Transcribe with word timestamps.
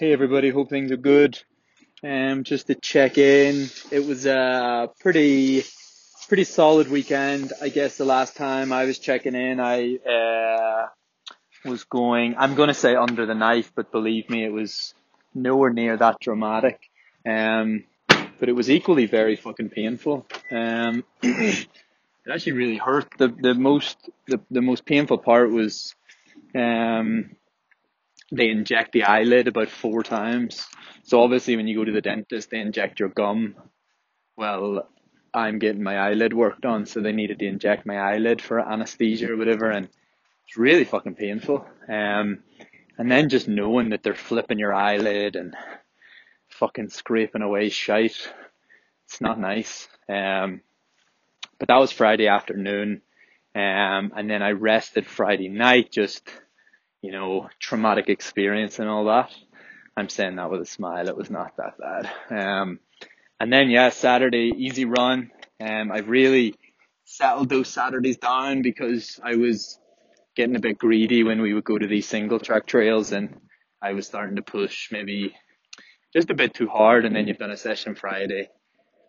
Hey 0.00 0.14
everybody, 0.14 0.48
hope 0.48 0.70
things 0.70 0.90
are 0.92 0.96
good. 0.96 1.38
Um, 2.02 2.42
just 2.42 2.68
to 2.68 2.74
check 2.74 3.18
in, 3.18 3.68
it 3.90 4.02
was 4.02 4.24
a 4.24 4.88
pretty, 4.98 5.62
pretty 6.26 6.44
solid 6.44 6.88
weekend. 6.88 7.52
I 7.60 7.68
guess 7.68 7.98
the 7.98 8.06
last 8.06 8.34
time 8.34 8.72
I 8.72 8.86
was 8.86 8.98
checking 8.98 9.34
in, 9.34 9.60
I 9.60 9.96
uh, 9.96 10.86
was 11.66 11.84
going. 11.84 12.34
I'm 12.38 12.54
gonna 12.54 12.72
say 12.72 12.94
under 12.94 13.26
the 13.26 13.34
knife, 13.34 13.72
but 13.74 13.92
believe 13.92 14.30
me, 14.30 14.42
it 14.42 14.52
was 14.54 14.94
nowhere 15.34 15.70
near 15.70 15.98
that 15.98 16.18
dramatic. 16.18 16.80
Um, 17.28 17.84
but 18.08 18.48
it 18.48 18.54
was 18.54 18.70
equally 18.70 19.04
very 19.04 19.36
fucking 19.36 19.68
painful. 19.68 20.26
Um, 20.50 21.04
it 21.22 21.68
actually 22.32 22.52
really 22.52 22.78
hurt. 22.78 23.06
The 23.18 23.28
the 23.28 23.52
most 23.52 23.98
the, 24.26 24.40
the 24.50 24.62
most 24.62 24.86
painful 24.86 25.18
part 25.18 25.50
was 25.50 25.94
um 26.54 27.36
they 28.32 28.48
inject 28.48 28.92
the 28.92 29.04
eyelid 29.04 29.48
about 29.48 29.68
four 29.68 30.02
times. 30.02 30.66
So 31.02 31.20
obviously 31.22 31.56
when 31.56 31.66
you 31.66 31.76
go 31.76 31.84
to 31.84 31.92
the 31.92 32.00
dentist, 32.00 32.50
they 32.50 32.60
inject 32.60 33.00
your 33.00 33.08
gum. 33.08 33.56
Well, 34.36 34.88
I'm 35.32 35.58
getting 35.58 35.82
my 35.82 35.96
eyelid 35.96 36.32
worked 36.32 36.64
on, 36.64 36.86
so 36.86 37.00
they 37.00 37.12
needed 37.12 37.38
to 37.40 37.46
inject 37.46 37.86
my 37.86 37.96
eyelid 37.96 38.42
for 38.42 38.60
anesthesia 38.60 39.32
or 39.32 39.36
whatever, 39.36 39.70
and 39.70 39.88
it's 40.46 40.56
really 40.56 40.84
fucking 40.84 41.14
painful. 41.14 41.66
Um, 41.88 42.42
and 42.98 43.10
then 43.10 43.28
just 43.28 43.48
knowing 43.48 43.90
that 43.90 44.02
they're 44.02 44.14
flipping 44.14 44.58
your 44.58 44.74
eyelid 44.74 45.36
and 45.36 45.54
fucking 46.48 46.90
scraping 46.90 47.42
away 47.42 47.68
shite, 47.68 48.32
it's 49.06 49.20
not 49.20 49.38
nice. 49.38 49.88
Um, 50.08 50.62
but 51.58 51.68
that 51.68 51.78
was 51.78 51.92
Friday 51.92 52.26
afternoon, 52.26 53.02
um, 53.54 54.12
and 54.16 54.28
then 54.28 54.42
I 54.42 54.50
rested 54.50 55.06
Friday 55.06 55.48
night 55.48 55.92
just 55.92 56.28
you 57.02 57.12
know, 57.12 57.48
traumatic 57.58 58.08
experience 58.08 58.78
and 58.78 58.88
all 58.88 59.06
that. 59.06 59.30
I'm 59.96 60.08
saying 60.08 60.36
that 60.36 60.50
with 60.50 60.60
a 60.60 60.66
smile. 60.66 61.08
It 61.08 61.16
was 61.16 61.30
not 61.30 61.56
that 61.56 61.74
bad. 61.78 62.10
Um, 62.30 62.80
and 63.38 63.52
then 63.52 63.70
yeah, 63.70 63.88
Saturday 63.90 64.52
easy 64.56 64.84
run. 64.84 65.30
Um, 65.60 65.90
I've 65.92 66.08
really 66.08 66.54
settled 67.04 67.48
those 67.48 67.68
Saturdays 67.68 68.18
down 68.18 68.62
because 68.62 69.18
I 69.22 69.36
was 69.36 69.78
getting 70.36 70.56
a 70.56 70.60
bit 70.60 70.78
greedy 70.78 71.22
when 71.22 71.40
we 71.40 71.54
would 71.54 71.64
go 71.64 71.76
to 71.76 71.86
these 71.86 72.06
single 72.06 72.38
track 72.38 72.66
trails 72.66 73.12
and 73.12 73.36
I 73.82 73.92
was 73.94 74.06
starting 74.06 74.36
to 74.36 74.42
push 74.42 74.92
maybe 74.92 75.34
just 76.12 76.30
a 76.30 76.34
bit 76.34 76.54
too 76.54 76.68
hard. 76.68 77.04
And 77.04 77.14
then 77.14 77.26
you've 77.26 77.38
done 77.38 77.50
a 77.50 77.56
session 77.56 77.94
Friday, 77.94 78.48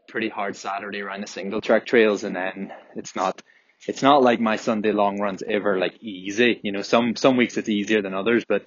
pretty 0.07 0.29
hard 0.29 0.55
Saturday 0.55 1.01
around 1.01 1.21
the 1.21 1.27
single 1.27 1.61
track 1.61 1.85
trails, 1.85 2.23
and 2.23 2.35
then 2.35 2.71
it's 2.95 3.15
not 3.15 3.41
it's 3.87 4.03
not 4.03 4.21
like 4.21 4.39
my 4.39 4.57
Sunday 4.57 4.91
long 4.91 5.19
runs 5.19 5.43
ever 5.47 5.79
like 5.79 6.01
easy. 6.01 6.59
You 6.63 6.71
know, 6.71 6.81
some 6.81 7.15
some 7.15 7.37
weeks 7.37 7.57
it's 7.57 7.69
easier 7.69 8.01
than 8.01 8.13
others, 8.13 8.45
but 8.47 8.65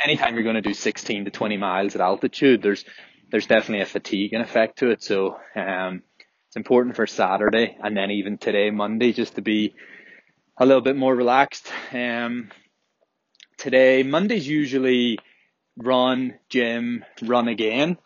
anytime 0.00 0.34
you're 0.34 0.42
going 0.42 0.56
to 0.56 0.62
do 0.62 0.74
16 0.74 1.26
to 1.26 1.30
20 1.30 1.56
miles 1.56 1.94
at 1.94 2.00
altitude, 2.00 2.62
there's 2.62 2.84
there's 3.30 3.46
definitely 3.46 3.82
a 3.82 3.86
fatiguing 3.86 4.40
effect 4.40 4.78
to 4.78 4.90
it. 4.90 5.02
So 5.02 5.36
um, 5.54 6.02
it's 6.48 6.56
important 6.56 6.96
for 6.96 7.06
Saturday 7.06 7.76
and 7.82 7.96
then 7.96 8.10
even 8.10 8.38
today, 8.38 8.70
Monday, 8.70 9.12
just 9.12 9.34
to 9.36 9.42
be 9.42 9.74
a 10.58 10.66
little 10.66 10.82
bit 10.82 10.96
more 10.96 11.14
relaxed. 11.14 11.70
Um, 11.92 12.50
today, 13.58 14.02
Monday's 14.02 14.46
usually 14.46 15.18
run, 15.76 16.38
gym, 16.48 17.04
run 17.22 17.48
again. 17.48 17.98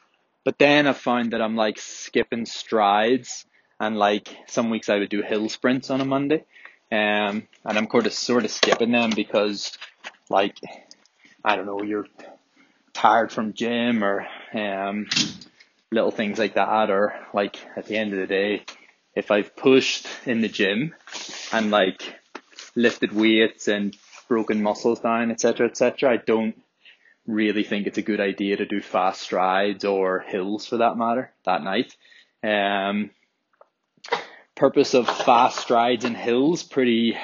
But 0.45 0.59
then 0.59 0.87
I 0.87 0.95
found 0.95 1.33
that 1.33 1.43
I'm 1.43 1.55
like 1.55 1.79
skipping 1.79 2.47
strides 2.47 3.45
and 3.81 3.97
like 3.97 4.29
some 4.47 4.71
weeks 4.71 4.91
I 4.91 4.99
would 4.99 5.09
do 5.09 5.23
hill 5.23 5.49
sprints 5.49 5.91
on 5.91 6.03
a 6.03 6.05
Monday. 6.05 6.45
Um, 6.93 7.49
and 7.65 7.79
I'm 7.79 7.89
sort 7.91 8.07
of 8.07 8.13
sort 8.13 8.45
of 8.45 8.51
skipping 8.51 8.93
them 8.93 9.11
because 9.17 9.77
like 10.29 10.59
I 11.45 11.57
don't 11.57 11.67
know 11.67 11.83
you're 11.83 12.07
tired 12.93 13.33
from 13.33 13.55
gym 13.55 14.05
or 14.05 14.27
um, 14.53 15.09
little 15.91 16.11
things 16.11 16.39
like 16.39 16.55
that 16.55 16.91
or 16.91 17.15
like 17.33 17.57
at 17.77 17.87
the 17.87 17.97
end 17.97 18.13
of 18.13 18.19
the 18.19 18.27
day 18.27 18.65
if 19.15 19.31
I've 19.31 19.57
pushed 19.57 20.07
in 20.27 20.41
the 20.41 20.49
gym 20.49 20.95
and 21.53 21.71
like 21.71 22.03
lifted 22.77 23.13
weights 23.13 23.69
and 23.69 23.97
broken 24.29 24.63
muscles 24.63 25.01
down 25.01 25.31
etc 25.31 25.69
etc 25.69 26.11
I 26.13 26.17
don't 26.19 26.61
really 27.27 27.65
think 27.65 27.87
it's 27.87 27.99
a 27.99 28.03
good 28.03 28.21
idea 28.21 28.57
to 28.57 28.67
do 28.67 28.81
fast 28.81 29.21
strides 29.21 29.85
or 29.85 30.21
hills 30.21 30.67
for 30.67 30.79
that 30.79 30.97
matter 30.97 31.33
that 31.45 31.63
night 31.63 31.97
um 32.43 33.11
purpose 34.61 34.93
of 34.93 35.09
fast 35.09 35.59
strides 35.59 36.05
and 36.05 36.15
hills 36.15 36.63
pretty 36.63 37.17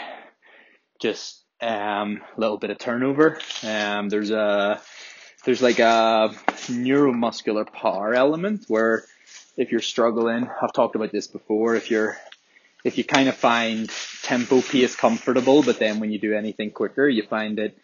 just 1.02 1.44
um 1.60 2.22
a 2.34 2.40
little 2.40 2.56
bit 2.56 2.70
of 2.70 2.78
turnover. 2.78 3.38
Um 3.62 4.08
there's 4.08 4.30
a 4.30 4.80
there's 5.44 5.60
like 5.60 5.78
a 5.78 6.34
neuromuscular 6.68 7.70
power 7.70 8.14
element 8.14 8.64
where 8.68 9.04
if 9.58 9.70
you're 9.70 9.82
struggling, 9.82 10.48
I've 10.62 10.72
talked 10.72 10.96
about 10.96 11.12
this 11.12 11.26
before, 11.26 11.74
if 11.74 11.90
you're 11.90 12.16
if 12.84 12.96
you 12.96 13.04
kind 13.04 13.28
of 13.28 13.36
find 13.36 13.90
tempo 14.22 14.62
pace 14.62 14.96
comfortable, 14.96 15.62
but 15.62 15.78
then 15.78 16.00
when 16.00 16.10
you 16.12 16.18
do 16.18 16.32
anything 16.32 16.70
quicker, 16.70 17.06
you 17.06 17.22
find 17.24 17.58
it 17.58 17.76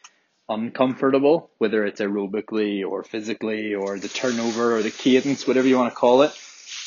uncomfortable, 0.49 1.51
whether 1.59 1.85
it's 1.85 2.01
aerobically 2.01 2.89
or 2.89 3.05
physically 3.05 3.75
or 3.75 3.99
the 3.99 4.09
turnover 4.09 4.77
or 4.77 4.83
the 4.83 4.91
cadence, 4.91 5.47
whatever 5.47 5.69
you 5.69 5.77
want 5.77 5.93
to 5.93 6.01
call 6.05 6.23
it 6.23 6.33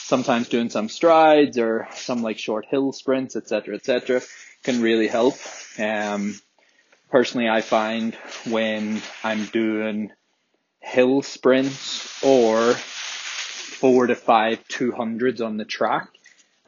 sometimes 0.06 0.48
doing 0.50 0.70
some 0.70 0.88
strides 0.88 1.58
or 1.58 1.88
some 1.96 2.22
like 2.22 2.38
short 2.38 2.66
hill 2.70 2.92
sprints, 2.92 3.36
etc., 3.36 3.76
etc., 3.76 4.22
can 4.64 4.82
really 4.82 5.08
help. 5.08 5.36
Um, 5.80 6.40
personally, 7.10 7.50
I 7.50 7.62
find 7.62 8.14
when 8.48 9.02
I'm 9.24 9.46
doing 9.46 10.12
hill 10.80 11.24
sprints 11.24 12.24
or 12.24 12.74
four 12.74 14.08
to 14.08 14.16
five 14.16 14.66
two 14.68 14.92
hundreds 14.92 15.42
on 15.42 15.58
the 15.58 15.66
track, 15.66 16.10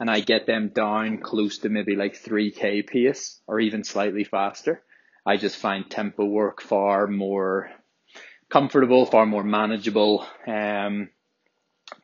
and 0.00 0.10
I 0.10 0.18
get 0.18 0.46
them 0.46 0.70
down 0.74 1.18
close 1.18 1.58
to 1.58 1.68
maybe 1.68 1.94
like 1.94 2.20
3k 2.20 2.86
pace 2.88 3.40
or 3.46 3.60
even 3.60 3.84
slightly 3.84 4.24
faster, 4.24 4.82
I 5.24 5.36
just 5.36 5.56
find 5.56 5.88
tempo 5.88 6.24
work 6.24 6.60
far 6.60 7.06
more 7.06 7.70
comfortable, 8.48 9.06
far 9.06 9.26
more 9.26 9.44
manageable. 9.44 10.26
Um, 10.46 11.10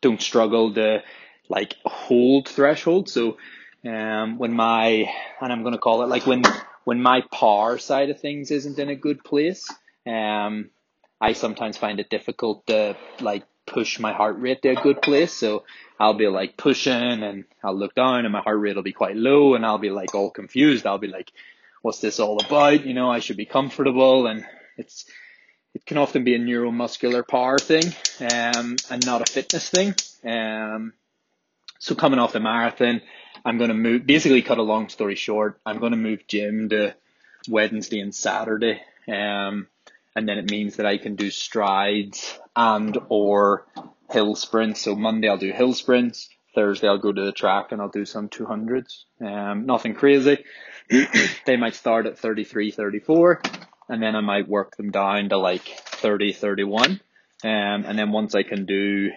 don't 0.00 0.20
struggle 0.20 0.74
to 0.74 1.02
like 1.48 1.76
hold 1.84 2.48
threshold. 2.48 3.08
So 3.08 3.36
um, 3.84 4.38
when 4.38 4.52
my 4.52 5.10
and 5.40 5.52
I'm 5.52 5.62
gonna 5.62 5.78
call 5.78 6.02
it 6.02 6.08
like 6.08 6.26
when 6.26 6.42
when 6.84 7.02
my 7.02 7.22
par 7.30 7.78
side 7.78 8.10
of 8.10 8.20
things 8.20 8.50
isn't 8.50 8.78
in 8.78 8.88
a 8.88 8.96
good 8.96 9.24
place, 9.24 9.68
um, 10.06 10.70
I 11.20 11.32
sometimes 11.32 11.76
find 11.76 12.00
it 12.00 12.10
difficult 12.10 12.66
to 12.66 12.96
like 13.20 13.44
push 13.66 13.98
my 13.98 14.12
heart 14.12 14.38
rate 14.38 14.62
to 14.62 14.70
a 14.70 14.82
good 14.82 15.00
place. 15.00 15.32
So 15.32 15.64
I'll 15.98 16.14
be 16.14 16.28
like 16.28 16.56
pushing 16.56 16.92
and 17.22 17.44
I'll 17.62 17.76
look 17.76 17.94
down 17.94 18.24
and 18.24 18.32
my 18.32 18.40
heart 18.40 18.60
rate 18.60 18.76
will 18.76 18.82
be 18.82 18.92
quite 18.92 19.16
low 19.16 19.54
and 19.54 19.64
I'll 19.64 19.78
be 19.78 19.90
like 19.90 20.14
all 20.14 20.30
confused. 20.30 20.86
I'll 20.86 20.98
be 20.98 21.08
like, 21.08 21.32
what's 21.82 22.00
this 22.00 22.20
all 22.20 22.38
about? 22.44 22.84
You 22.84 22.94
know, 22.94 23.10
I 23.10 23.20
should 23.20 23.36
be 23.36 23.46
comfortable 23.46 24.26
and 24.26 24.44
it's 24.76 25.06
it 25.74 25.86
can 25.86 25.98
often 25.98 26.22
be 26.22 26.34
a 26.34 26.38
neuromuscular 26.38 27.26
power 27.26 27.58
thing 27.58 27.84
um, 28.20 28.76
and 28.90 29.04
not 29.04 29.28
a 29.28 29.32
fitness 29.32 29.68
thing. 29.70 29.94
Um, 30.24 30.92
so 31.84 31.94
coming 31.94 32.18
off 32.18 32.32
the 32.32 32.40
marathon, 32.40 33.02
I'm 33.44 33.58
going 33.58 33.68
to 33.68 33.74
move, 33.74 34.06
basically 34.06 34.40
cut 34.40 34.56
a 34.56 34.62
long 34.62 34.88
story 34.88 35.16
short, 35.16 35.60
I'm 35.66 35.80
going 35.80 35.92
to 35.92 35.98
move 35.98 36.26
gym 36.26 36.70
to 36.70 36.94
Wednesday 37.46 38.00
and 38.00 38.14
Saturday. 38.14 38.80
Um, 39.06 39.66
and 40.16 40.26
then 40.26 40.38
it 40.38 40.50
means 40.50 40.76
that 40.76 40.86
I 40.86 40.96
can 40.96 41.14
do 41.14 41.30
strides 41.30 42.38
and 42.56 42.96
or 43.10 43.66
hill 44.10 44.34
sprints. 44.34 44.80
So 44.80 44.96
Monday 44.96 45.28
I'll 45.28 45.36
do 45.36 45.52
hill 45.52 45.74
sprints. 45.74 46.30
Thursday 46.54 46.88
I'll 46.88 46.96
go 46.96 47.12
to 47.12 47.24
the 47.26 47.32
track 47.32 47.70
and 47.70 47.82
I'll 47.82 47.90
do 47.90 48.06
some 48.06 48.30
200s. 48.30 49.04
Um, 49.20 49.66
nothing 49.66 49.92
crazy. 49.92 50.42
they 51.44 51.58
might 51.58 51.74
start 51.74 52.06
at 52.06 52.18
33, 52.18 52.70
34 52.70 53.42
and 53.90 54.02
then 54.02 54.16
I 54.16 54.20
might 54.20 54.48
work 54.48 54.76
them 54.78 54.90
down 54.90 55.28
to 55.28 55.36
like 55.36 55.66
30, 55.66 56.32
31. 56.32 56.92
Um, 56.92 57.00
and 57.42 57.98
then 57.98 58.10
once 58.10 58.34
I 58.34 58.42
can 58.42 58.64
do 58.64 59.10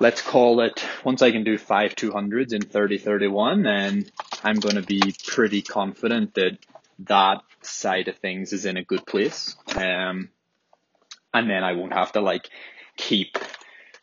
let's 0.00 0.22
call 0.22 0.60
it 0.60 0.84
once 1.04 1.22
I 1.22 1.30
can 1.30 1.44
do 1.44 1.58
five 1.58 1.94
200s 1.94 2.52
in 2.52 2.62
30 2.62 2.98
31, 2.98 3.62
then 3.62 4.06
I'm 4.42 4.56
going 4.56 4.76
to 4.76 4.82
be 4.82 5.14
pretty 5.26 5.62
confident 5.62 6.34
that 6.34 6.58
that 7.00 7.42
side 7.62 8.08
of 8.08 8.16
things 8.18 8.52
is 8.52 8.66
in 8.66 8.76
a 8.76 8.84
good 8.84 9.06
place. 9.06 9.56
Um, 9.74 10.30
and 11.32 11.50
then 11.50 11.64
I 11.64 11.72
won't 11.72 11.92
have 11.92 12.12
to 12.12 12.20
like 12.20 12.48
keep, 12.96 13.38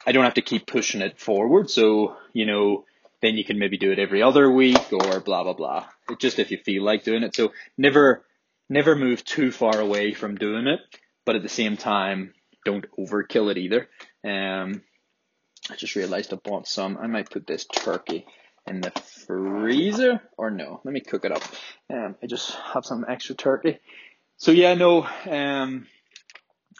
I 0.06 0.12
don't 0.12 0.26
have 0.26 0.36
to 0.36 0.42
keep 0.42 0.66
pushing 0.66 1.02
it 1.02 1.20
forward. 1.20 1.70
So, 1.70 2.18
you 2.34 2.46
know, 2.46 2.86
then 3.22 3.36
you 3.36 3.46
can 3.46 3.60
maybe 3.60 3.78
do 3.78 3.92
it 3.92 4.00
every 4.00 4.22
other 4.24 4.50
week 4.50 4.92
or 4.92 5.20
blah, 5.20 5.44
blah, 5.44 5.54
blah. 5.54 5.86
It 6.10 6.20
just 6.20 6.40
if 6.40 6.52
you 6.52 6.58
feel 6.58 6.84
like 6.84 7.04
doing 7.04 7.24
it. 7.24 7.36
So 7.36 7.54
never, 7.78 8.26
never 8.70 8.96
move 8.96 9.24
too 9.24 9.52
far 9.52 9.80
away 9.80 10.14
from 10.14 10.36
doing 10.36 10.68
it, 10.68 10.80
but 11.26 11.36
at 11.36 11.44
the 11.44 11.50
same 11.50 11.78
time, 11.78 12.34
don't 12.66 12.86
overkill 12.98 13.52
it 13.52 13.58
either. 13.58 13.88
Um, 14.24 14.82
I 15.72 15.76
just 15.76 15.96
realized 15.96 16.34
I 16.34 16.36
bought 16.36 16.68
some. 16.68 16.98
I 16.98 17.08
might 17.08 17.30
put 17.30 17.48
this 17.48 17.66
turkey 17.66 18.26
in 18.68 18.82
the 18.82 18.92
freezer 18.92 20.22
or 20.38 20.52
no. 20.52 20.82
Let 20.84 20.94
me 20.94 21.00
cook 21.00 21.26
it 21.26 21.32
up. 21.32 21.44
Um, 21.90 22.16
I 22.22 22.28
just 22.28 22.52
have 22.74 22.86
some 22.86 23.06
extra 23.08 23.36
turkey. 23.36 23.80
So 24.38 24.52
yeah, 24.52 24.74
no, 24.74 25.08
um, 25.30 25.88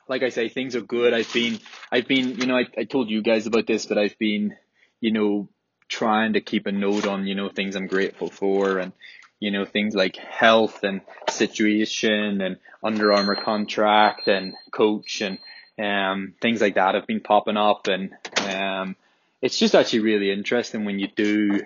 like 0.08 0.24
I 0.24 0.30
say, 0.30 0.50
things 0.50 0.76
are 0.76 0.82
good. 0.82 1.14
I've 1.14 1.32
been, 1.32 1.60
I've 1.92 2.08
been, 2.08 2.38
you 2.38 2.48
know, 2.48 2.58
I, 2.58 2.66
I 2.78 2.84
told 2.84 3.10
you 3.10 3.22
guys 3.22 3.48
about 3.48 3.68
this, 3.68 3.86
but 3.86 3.98
I've 3.98 4.18
been, 4.18 4.56
you 5.00 5.12
know, 5.12 5.48
trying 5.88 6.34
to 6.34 6.42
keep 6.42 6.66
a 6.68 6.72
note 6.72 7.08
on, 7.08 7.28
you 7.28 7.36
know, 7.36 7.50
things 7.50 7.76
I'm 7.76 7.88
grateful 7.88 8.30
for 8.30 8.78
and, 8.78 8.92
you 9.40 9.52
know, 9.52 9.66
things 9.66 9.96
like 9.96 10.18
health 10.18 10.84
and 10.84 11.02
situation 11.30 12.42
and 12.42 12.58
Under 12.84 13.14
Armour 13.14 13.36
contract 13.36 14.28
and 14.28 14.54
coach 14.72 15.22
and, 15.22 15.38
um, 15.80 16.34
things 16.42 16.62
like 16.62 16.76
that 16.76 16.96
have 16.96 17.08
been 17.08 17.22
popping 17.22 17.58
up 17.58 17.88
and, 17.88 18.12
um, 18.48 18.96
it's 19.42 19.58
just 19.58 19.74
actually 19.74 20.00
really 20.02 20.32
interesting 20.32 20.86
when 20.86 21.00
you 21.00 21.08
do 21.08 21.62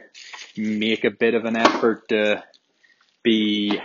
make 0.56 1.04
a 1.04 1.12
bit 1.12 1.34
of 1.34 1.44
an 1.44 1.58
effort 1.58 2.08
to 2.08 2.42
be 3.22 3.82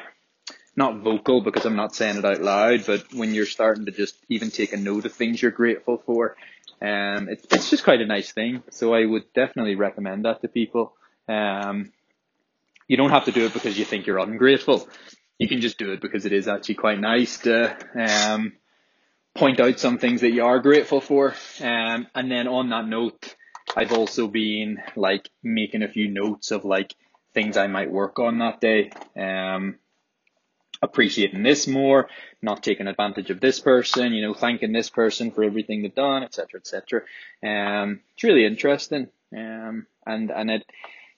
not 0.76 0.98
vocal 0.98 1.40
because 1.40 1.66
I'm 1.66 1.76
not 1.76 1.94
saying 1.94 2.18
it 2.18 2.24
out 2.24 2.40
loud, 2.40 2.86
but 2.86 3.12
when 3.12 3.34
you're 3.34 3.46
starting 3.46 3.86
to 3.86 3.90
just 3.90 4.16
even 4.28 4.50
take 4.50 4.72
a 4.72 4.76
note 4.76 5.06
of 5.06 5.12
things 5.12 5.42
you're 5.42 5.50
grateful 5.50 6.02
for, 6.06 6.36
um, 6.80 7.28
it, 7.28 7.44
it's 7.50 7.68
just 7.68 7.84
quite 7.84 8.00
a 8.00 8.06
nice 8.06 8.32
thing. 8.32 8.62
So 8.70 8.94
I 8.94 9.04
would 9.04 9.32
definitely 9.34 9.74
recommend 9.74 10.24
that 10.24 10.40
to 10.42 10.48
people. 10.48 10.94
Um, 11.28 11.92
you 12.86 12.96
don't 12.96 13.10
have 13.10 13.24
to 13.24 13.32
do 13.32 13.46
it 13.46 13.52
because 13.52 13.78
you 13.78 13.84
think 13.84 14.06
you're 14.06 14.18
ungrateful. 14.18 14.88
You 15.38 15.48
can 15.48 15.60
just 15.60 15.78
do 15.78 15.92
it 15.92 16.00
because 16.00 16.26
it 16.26 16.32
is 16.32 16.48
actually 16.48 16.76
quite 16.76 17.00
nice 17.00 17.38
to 17.38 17.76
um, 17.94 18.52
point 19.34 19.60
out 19.60 19.78
some 19.78 19.98
things 19.98 20.22
that 20.22 20.32
you 20.32 20.44
are 20.44 20.58
grateful 20.58 21.00
for. 21.00 21.34
Um, 21.60 22.06
and 22.14 22.30
then 22.30 22.48
on 22.48 22.70
that 22.70 22.86
note, 22.86 23.34
I've 23.76 23.92
also 23.92 24.28
been 24.28 24.82
like 24.96 25.30
making 25.42 25.82
a 25.82 25.88
few 25.88 26.08
notes 26.08 26.50
of 26.50 26.64
like 26.64 26.94
things 27.34 27.56
I 27.56 27.66
might 27.68 27.90
work 27.90 28.18
on 28.18 28.38
that 28.38 28.60
day. 28.60 28.90
Um, 29.16 29.78
appreciating 30.82 31.42
this 31.42 31.66
more, 31.66 32.08
not 32.42 32.62
taking 32.62 32.86
advantage 32.86 33.30
of 33.30 33.40
this 33.40 33.60
person, 33.60 34.12
you 34.12 34.22
know, 34.22 34.34
thanking 34.34 34.72
this 34.72 34.90
person 34.90 35.30
for 35.30 35.44
everything 35.44 35.82
they've 35.82 35.94
done, 35.94 36.22
etc., 36.22 36.60
etc. 36.60 37.02
Um, 37.44 38.00
it's 38.14 38.24
really 38.24 38.46
interesting, 38.46 39.08
um, 39.36 39.86
and 40.06 40.30
and 40.30 40.50
it 40.50 40.64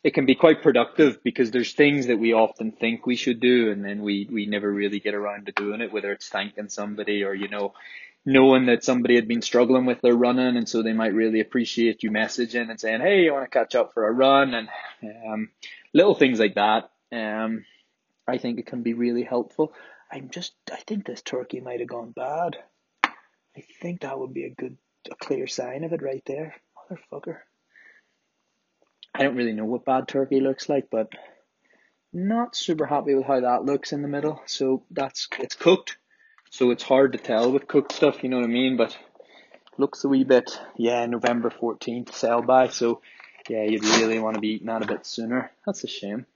it 0.05 0.15
can 0.15 0.27
be 0.27 0.35
quite 0.35 0.63
productive 0.63 1.23
because 1.23 1.51
there's 1.51 1.73
things 1.73 2.09
that 2.09 2.19
we 2.19 2.33
often 2.33 2.73
think 2.73 3.07
we 3.07 3.17
should 3.17 3.41
do, 3.41 3.71
and 3.71 3.85
then 3.85 4.03
we 4.03 4.29
we 4.31 4.47
never 4.47 4.71
really 4.71 5.01
get 5.01 5.15
around 5.15 5.47
to 5.47 5.53
doing 5.53 5.81
it. 5.81 5.93
Whether 5.93 6.13
it's 6.13 6.29
thanking 6.29 6.69
somebody 6.69 7.23
or 7.25 7.35
you 7.35 7.49
know, 7.49 7.75
knowing 8.25 8.67
that 8.67 8.85
somebody 8.85 9.15
had 9.15 9.29
been 9.29 9.43
struggling 9.43 9.87
with 9.87 10.01
their 10.01 10.15
running, 10.15 10.57
and 10.57 10.69
so 10.69 10.83
they 10.83 10.93
might 10.93 11.15
really 11.15 11.41
appreciate 11.41 12.03
you 12.03 12.11
messaging 12.11 12.71
and 12.71 12.81
saying, 12.81 13.01
"Hey, 13.01 13.23
you 13.23 13.33
want 13.33 13.45
to 13.45 13.59
catch 13.59 13.75
up 13.75 13.95
for 13.95 14.07
a 14.09 14.13
run?" 14.13 14.55
and 14.55 14.69
um, 15.27 15.51
little 15.93 16.15
things 16.15 16.41
like 16.41 16.55
that. 16.55 16.91
Um, 17.13 17.65
I 18.27 18.39
think 18.39 18.59
it 18.59 18.67
can 18.67 18.83
be 18.83 18.95
really 18.95 19.23
helpful. 19.23 19.73
I'm 20.11 20.31
just, 20.31 20.53
I 20.71 20.77
think 20.77 21.07
this 21.07 21.23
turkey 21.23 21.61
might 21.61 21.81
have 21.81 21.89
gone 21.89 22.13
bad. 22.13 22.57
I 23.05 23.65
think 23.81 24.01
that 24.01 24.19
would 24.19 24.35
be 24.35 24.45
a 24.45 24.51
good, 24.51 24.77
a 25.11 25.15
clear 25.15 25.47
sign 25.47 25.85
of 25.85 25.93
it 25.93 26.03
right 26.03 26.23
there. 26.27 26.55
Motherfucker. 26.91 27.39
I 29.15 29.23
don't 29.23 29.37
really 29.37 29.53
know 29.53 29.65
what 29.65 29.85
bad 29.85 30.09
turkey 30.09 30.41
looks 30.41 30.69
like, 30.69 30.89
but 30.91 31.13
not 32.13 32.57
super 32.57 32.87
happy 32.87 33.15
with 33.15 33.27
how 33.27 33.41
that 33.41 33.65
looks 33.65 33.93
in 33.93 34.03
the 34.03 34.09
middle. 34.09 34.43
So 34.47 34.85
that's, 34.91 35.29
it's 35.39 35.55
cooked. 35.55 35.97
So 36.51 36.71
it's 36.71 36.83
hard 36.83 37.13
to 37.13 37.19
tell 37.19 37.51
with 37.51 37.69
cooked 37.69 37.93
stuff, 37.93 38.23
you 38.23 38.29
know 38.29 38.37
what 38.37 38.45
I 38.45 38.49
mean? 38.49 38.77
But 38.77 38.97
looks 39.79 40.05
a 40.05 40.09
wee 40.09 40.25
bit, 40.25 40.59
yeah, 40.77 41.07
November 41.07 41.51
14th 41.51 42.13
sell 42.13 42.43
by. 42.43 42.69
So 42.69 43.01
yeah, 43.49 43.65
you'd 43.65 43.85
really 43.85 44.19
want 44.19 44.35
to 44.35 44.41
be 44.41 44.49
eating 44.49 44.67
that 44.67 44.83
a 44.83 44.87
bit 44.87 45.07
sooner. 45.07 45.51
That's 45.67 45.85
a 45.85 45.89
shame. 45.89 46.27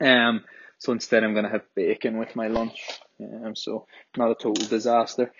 Um, 0.00 0.44
so 0.78 0.92
instead, 0.92 1.24
I'm 1.24 1.34
to 1.34 1.48
have 1.48 1.62
bacon 1.74 2.18
with 2.18 2.34
my 2.34 2.48
lunch. 2.48 2.80
Um, 3.20 3.54
so 3.54 3.86
not 4.16 4.30
a 4.30 4.34
total 4.34 4.66
disaster. 4.66 5.32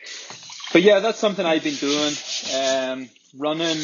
But 0.73 0.83
yeah, 0.83 1.01
that's 1.01 1.19
something 1.19 1.45
I've 1.45 1.65
been 1.65 1.75
doing. 1.75 2.15
Um, 2.57 3.09
running, 3.37 3.77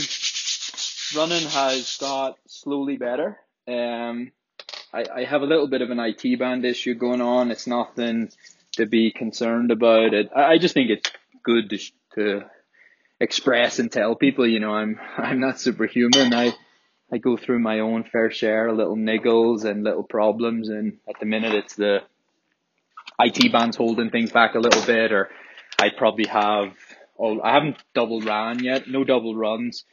running 1.16 1.46
has 1.48 1.96
got 1.98 2.36
slowly 2.46 2.96
better. 2.96 3.38
Um, 3.66 4.32
I, 4.92 5.04
I 5.16 5.24
have 5.24 5.42
a 5.42 5.46
little 5.46 5.68
bit 5.68 5.82
of 5.82 5.90
an 5.90 6.00
IT 6.00 6.38
band 6.38 6.64
issue 6.64 6.94
going 6.94 7.20
on. 7.20 7.50
It's 7.50 7.66
nothing 7.66 8.30
to 8.72 8.86
be 8.86 9.10
concerned 9.10 9.70
about. 9.70 10.14
It. 10.14 10.30
I, 10.34 10.58
just 10.58 10.74
think 10.74 10.90
it's 10.90 11.10
good 11.42 11.70
to, 11.70 11.78
to 12.14 12.44
express 13.20 13.78
and 13.78 13.90
tell 13.90 14.14
people, 14.14 14.46
you 14.46 14.60
know, 14.60 14.72
I'm 14.72 14.98
I'm 15.16 15.40
not 15.40 15.60
superhuman. 15.60 16.34
I 16.34 16.54
I 17.10 17.18
go 17.18 17.36
through 17.36 17.60
my 17.60 17.80
own 17.80 18.04
fair 18.04 18.30
share 18.30 18.68
of 18.68 18.76
little 18.76 18.96
niggles 18.96 19.64
and 19.64 19.84
little 19.84 20.02
problems, 20.02 20.68
and 20.68 20.98
at 21.08 21.18
the 21.20 21.26
minute 21.26 21.54
it's 21.54 21.74
the 21.74 22.02
IT 23.18 23.50
band's 23.50 23.76
holding 23.76 24.10
things 24.10 24.30
back 24.30 24.54
a 24.54 24.60
little 24.60 24.84
bit, 24.84 25.12
or 25.12 25.28
I 25.78 25.90
probably 25.90 26.26
have. 26.26 26.74
Oh, 27.20 27.40
I 27.40 27.52
haven't 27.52 27.82
double 27.94 28.20
ran 28.20 28.62
yet. 28.62 28.88
No 28.88 29.02
double 29.02 29.34
runs 29.34 29.84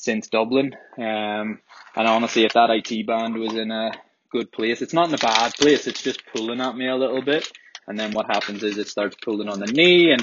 since 0.00 0.28
Dublin. 0.28 0.74
Um, 0.96 1.60
and 1.94 2.08
honestly, 2.08 2.44
if 2.44 2.54
that 2.54 2.70
IT 2.70 3.06
band 3.06 3.36
was 3.36 3.52
in 3.54 3.70
a 3.70 3.92
good 4.32 4.50
place, 4.50 4.80
it's 4.80 4.94
not 4.94 5.08
in 5.08 5.14
a 5.14 5.18
bad 5.18 5.52
place. 5.54 5.86
It's 5.86 6.02
just 6.02 6.22
pulling 6.34 6.60
at 6.60 6.76
me 6.76 6.88
a 6.88 6.96
little 6.96 7.22
bit, 7.22 7.50
and 7.86 7.98
then 7.98 8.12
what 8.12 8.26
happens 8.26 8.62
is 8.62 8.78
it 8.78 8.88
starts 8.88 9.16
pulling 9.22 9.48
on 9.48 9.60
the 9.60 9.66
knee, 9.66 10.10
and 10.12 10.22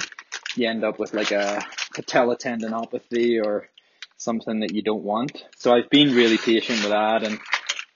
you 0.56 0.68
end 0.68 0.84
up 0.84 0.98
with 0.98 1.14
like 1.14 1.32
a 1.32 1.64
patella 1.94 2.36
tendinopathy 2.36 3.44
or 3.44 3.70
something 4.18 4.62
that 4.62 4.74
you 4.74 4.82
don't 4.82 5.04
want. 5.04 5.46
So 5.58 5.74
I've 5.74 5.90
been 5.90 6.16
really 6.16 6.38
patient 6.38 6.80
with 6.80 6.90
that 6.90 7.24
and 7.24 7.40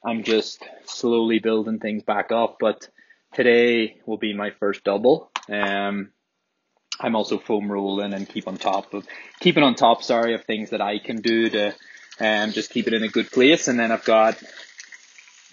I'm 0.06 0.24
just 0.24 0.64
slowly 0.86 1.40
building 1.40 1.80
things 1.80 2.04
back 2.04 2.32
up. 2.32 2.58
But 2.60 2.88
today 3.34 4.00
will 4.06 4.18
be 4.18 4.34
my 4.34 4.52
first 4.60 4.84
double. 4.84 5.32
Um, 5.50 6.12
I'm 7.02 7.16
also 7.16 7.38
foam 7.38 7.72
rolling 7.72 8.14
and 8.14 8.28
keep 8.28 8.48
on 8.48 8.58
top 8.58 8.94
of 8.94 9.06
keeping 9.40 9.64
on 9.64 9.76
top, 9.76 10.04
sorry, 10.04 10.36
of 10.36 10.46
things 10.46 10.70
that 10.70 10.82
I 10.82 11.00
can 11.00 11.22
do 11.22 11.50
to 11.50 11.76
um, 12.20 12.52
just 12.52 12.70
keep 12.70 12.88
it 12.88 12.94
in 12.94 13.04
a 13.04 13.08
good 13.08 13.32
place. 13.32 13.68
And 13.68 13.80
then 13.80 13.92
I've 13.92 14.06
got 14.06 14.38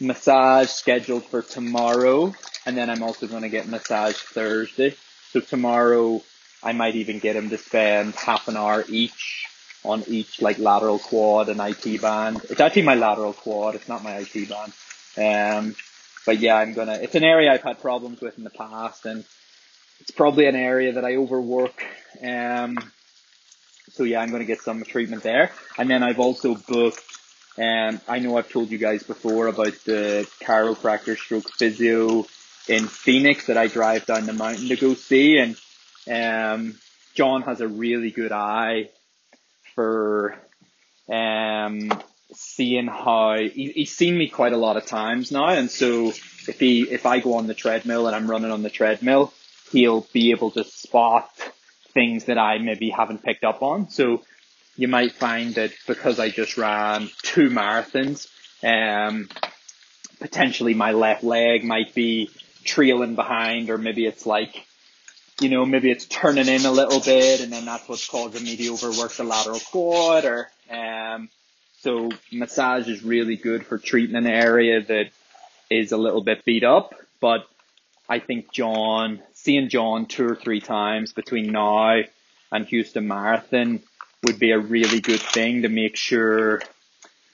massage 0.00 0.68
scheduled 0.68 1.24
for 1.24 1.42
tomorrow. 1.42 2.34
And 2.66 2.76
then 2.76 2.90
I'm 2.90 3.02
also 3.02 3.26
going 3.26 3.42
to 3.42 3.48
get 3.48 3.66
massage 3.66 4.16
Thursday. 4.16 4.94
So 5.30 5.40
tomorrow 5.40 6.22
I 6.62 6.72
might 6.72 6.96
even 6.96 7.18
get 7.18 7.36
him 7.36 7.50
to 7.50 7.58
spend 7.58 8.14
half 8.14 8.48
an 8.48 8.56
hour 8.56 8.84
each 8.88 9.46
on 9.84 10.04
each 10.06 10.42
like 10.42 10.58
lateral 10.58 10.98
quad 10.98 11.48
and 11.48 11.60
IT 11.60 12.00
band. 12.00 12.44
It's 12.50 12.60
actually 12.60 12.82
my 12.82 12.94
lateral 12.94 13.32
quad. 13.32 13.74
It's 13.74 13.88
not 13.88 14.02
my 14.02 14.18
IT 14.18 14.48
band. 14.48 14.72
Um, 15.16 15.76
but 16.26 16.40
yeah, 16.40 16.56
I'm 16.56 16.74
gonna. 16.74 16.94
It's 16.94 17.14
an 17.14 17.24
area 17.24 17.52
I've 17.52 17.62
had 17.62 17.80
problems 17.80 18.20
with 18.20 18.36
in 18.36 18.44
the 18.44 18.50
past, 18.50 19.06
and 19.06 19.24
it's 20.00 20.10
probably 20.10 20.46
an 20.46 20.56
area 20.56 20.92
that 20.92 21.04
I 21.04 21.16
overwork. 21.16 21.82
Um, 22.22 22.78
so 23.92 24.04
yeah, 24.04 24.20
I'm 24.20 24.30
gonna 24.30 24.44
get 24.44 24.60
some 24.60 24.82
treatment 24.84 25.23
there, 25.23 25.50
and 25.76 25.90
then 25.90 26.02
I've 26.02 26.20
also 26.20 26.54
booked. 26.54 27.02
Um, 27.58 28.00
I 28.06 28.20
know 28.20 28.37
I've 28.37 28.50
told 28.50 28.70
you 28.70 28.78
guys 28.78 29.02
before 29.02 29.49
about 29.49 29.75
the 29.84 30.28
chiropractor 30.40 31.16
stroke 31.16 31.50
physio 31.50 32.26
in 32.68 32.87
Phoenix 32.87 33.46
that 33.46 33.56
I 33.56 33.66
drive 33.66 34.06
down 34.06 34.26
the 34.26 34.32
mountain 34.32 34.68
to 34.68 34.76
go 34.76 34.94
see, 34.94 35.38
and 35.38 35.56
um, 36.08 36.78
John 37.14 37.42
has 37.42 37.61
a 37.61 37.68
really 37.68 38.11
good 38.11 38.30
eye 38.30 38.90
for 39.75 40.37
um, 41.08 41.90
seeing 42.32 42.87
how 42.87 43.37
he, 43.38 43.73
he's 43.75 43.96
seen 43.96 44.16
me 44.16 44.28
quite 44.28 44.52
a 44.52 44.56
lot 44.56 44.76
of 44.76 44.87
times 44.87 45.32
now, 45.32 45.49
and 45.49 45.70
so 45.70 46.08
if 46.08 46.61
he 46.61 46.82
if 46.82 47.06
I 47.06 47.20
go 47.20 47.34
on 47.34 47.46
the 47.46 47.54
treadmill 47.54 48.06
and 48.06 48.14
I'm 48.14 48.30
running 48.30 48.50
on 48.50 48.62
the 48.62 48.70
treadmill, 48.70 49.32
he'll 49.70 50.06
be 50.12 50.30
able 50.30 50.50
to 50.52 50.64
spot 50.64 51.30
things 51.92 52.26
that 52.26 52.38
I 52.38 52.58
maybe 52.58 52.90
haven't 52.90 53.22
picked 53.22 53.44
up 53.44 53.62
on. 53.62 53.90
So 53.90 54.22
you 54.76 54.88
might 54.88 55.12
find 55.12 55.54
that 55.56 55.72
because 55.87 56.20
I 56.20 56.30
just 56.30 56.56
ran 56.56 57.10
two 57.22 57.50
marathons, 57.50 58.28
um, 58.62 59.28
potentially 60.20 60.75
my 60.75 60.92
left 60.92 61.25
leg 61.25 61.64
might 61.64 61.94
be 61.94 62.30
trailing 62.64 63.14
behind, 63.14 63.70
or 63.70 63.78
maybe 63.78 64.06
it's 64.06 64.26
like 64.26 64.64
you 65.40 65.48
know, 65.48 65.64
maybe 65.64 65.90
it's 65.90 66.06
turning 66.06 66.48
in 66.48 66.64
a 66.64 66.70
little 66.70 67.00
bit 67.00 67.40
and 67.40 67.52
then 67.52 67.64
that's 67.64 67.88
what's 67.88 68.08
causing 68.08 68.42
me 68.44 68.56
to 68.56 68.72
overwork 68.72 69.12
the 69.12 69.25
lateral 69.25 69.60
quad 69.70 70.25
or, 70.25 70.50
um, 70.70 71.28
so 71.80 72.10
massage 72.32 72.88
is 72.88 73.04
really 73.04 73.37
good 73.37 73.64
for 73.64 73.78
treating 73.78 74.16
an 74.16 74.26
area 74.26 74.82
that 74.82 75.10
is 75.70 75.92
a 75.92 75.96
little 75.96 76.22
bit 76.22 76.44
beat 76.44 76.64
up, 76.64 76.94
but 77.20 77.46
I 78.08 78.18
think 78.18 78.52
John, 78.52 79.20
seeing 79.49 79.71
John 79.71 80.05
two 80.05 80.26
or 80.26 80.37
three 80.37 80.61
times 80.61 81.14
between 81.14 81.50
now 81.50 82.02
and 82.52 82.67
Houston 82.67 83.09
Marathon 83.09 83.83
would 84.25 84.38
be 84.38 84.50
a 84.50 84.59
really 84.59 85.00
good 85.00 85.23
thing 85.23 85.62
to 85.62 85.71
make 85.71 85.97
sure, 85.97 86.61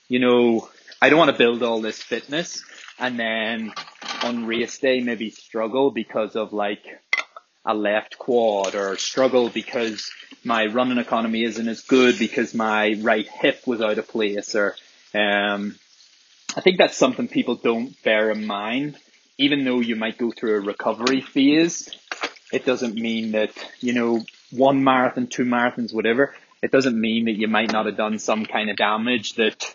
you 0.06 0.20
know, 0.20 0.68
I 1.02 1.08
don't 1.08 1.18
want 1.18 1.32
to 1.32 1.36
build 1.36 1.64
all 1.64 1.80
this 1.80 2.00
fitness 2.00 2.62
and 3.00 3.18
then 3.18 3.72
on 4.22 4.46
race 4.46 4.78
day 4.78 5.00
maybe 5.00 5.30
struggle 5.30 5.90
because 5.90 6.36
of 6.36 6.52
like 6.52 6.84
a 7.66 7.74
left 7.74 8.16
quad 8.16 8.76
or 8.76 8.96
struggle 8.96 9.48
because 9.48 10.08
my 10.44 10.66
running 10.66 10.98
economy 10.98 11.42
isn't 11.42 11.66
as 11.66 11.80
good 11.80 12.16
because 12.16 12.54
my 12.54 12.94
right 13.00 13.26
hip 13.26 13.66
was 13.66 13.82
out 13.82 13.98
of 13.98 14.06
place 14.06 14.54
or 14.54 14.76
um, 15.14 15.74
I 16.56 16.60
think 16.60 16.78
that's 16.78 16.96
something 16.96 17.26
people 17.26 17.56
don't 17.56 18.00
bear 18.04 18.30
in 18.30 18.46
mind. 18.46 18.98
Even 19.36 19.64
though 19.64 19.80
you 19.80 19.96
might 19.96 20.16
go 20.16 20.30
through 20.30 20.58
a 20.58 20.60
recovery 20.60 21.20
phase, 21.20 21.90
it 22.54 22.64
doesn't 22.64 22.94
mean 22.94 23.32
that, 23.32 23.50
you 23.80 23.92
know, 23.92 24.24
one 24.52 24.84
marathon, 24.84 25.26
two 25.26 25.44
marathons, 25.44 25.92
whatever, 25.92 26.34
it 26.62 26.70
doesn't 26.70 26.98
mean 26.98 27.24
that 27.24 27.36
you 27.36 27.48
might 27.48 27.72
not 27.72 27.86
have 27.86 27.96
done 27.96 28.20
some 28.20 28.46
kind 28.46 28.70
of 28.70 28.76
damage 28.76 29.34
that 29.34 29.74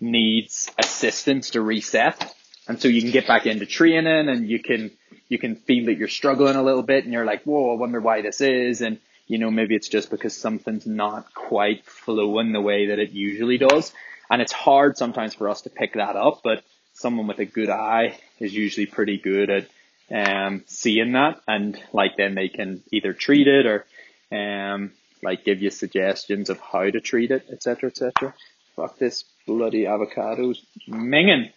needs 0.00 0.68
assistance 0.76 1.50
to 1.50 1.60
reset. 1.60 2.34
And 2.66 2.80
so 2.80 2.88
you 2.88 3.00
can 3.00 3.12
get 3.12 3.28
back 3.28 3.46
into 3.46 3.64
training 3.64 4.28
and 4.28 4.48
you 4.48 4.60
can, 4.60 4.90
you 5.28 5.38
can 5.38 5.54
feel 5.54 5.86
that 5.86 5.98
you're 5.98 6.08
struggling 6.08 6.56
a 6.56 6.64
little 6.64 6.82
bit 6.82 7.04
and 7.04 7.12
you're 7.12 7.24
like, 7.24 7.44
whoa, 7.44 7.72
I 7.72 7.78
wonder 7.78 8.00
why 8.00 8.22
this 8.22 8.40
is. 8.40 8.80
And, 8.80 8.98
you 9.28 9.38
know, 9.38 9.52
maybe 9.52 9.76
it's 9.76 9.88
just 9.88 10.10
because 10.10 10.36
something's 10.36 10.86
not 10.86 11.32
quite 11.32 11.86
flowing 11.86 12.50
the 12.50 12.60
way 12.60 12.88
that 12.88 12.98
it 12.98 13.12
usually 13.12 13.56
does. 13.56 13.92
And 14.28 14.42
it's 14.42 14.52
hard 14.52 14.98
sometimes 14.98 15.34
for 15.34 15.48
us 15.48 15.62
to 15.62 15.70
pick 15.70 15.94
that 15.94 16.16
up, 16.16 16.40
but 16.42 16.64
someone 16.92 17.28
with 17.28 17.38
a 17.38 17.44
good 17.44 17.70
eye 17.70 18.18
is 18.40 18.52
usually 18.52 18.86
pretty 18.86 19.16
good 19.16 19.48
at 19.48 19.68
um, 20.10 20.64
seeing 20.66 21.12
that 21.12 21.40
and 21.48 21.78
like 21.92 22.16
then 22.16 22.34
they 22.34 22.48
can 22.48 22.82
either 22.92 23.12
treat 23.12 23.46
it 23.46 23.66
or 23.66 23.84
um, 24.32 24.92
like 25.22 25.44
give 25.44 25.62
you 25.62 25.70
suggestions 25.70 26.50
of 26.50 26.60
how 26.60 26.88
to 26.88 27.00
treat 27.00 27.30
it, 27.30 27.46
etc., 27.50 27.90
etc. 27.90 28.34
Fuck 28.76 28.98
this 28.98 29.24
bloody 29.46 29.84
avocados 29.84 30.58
minging. 30.88 31.50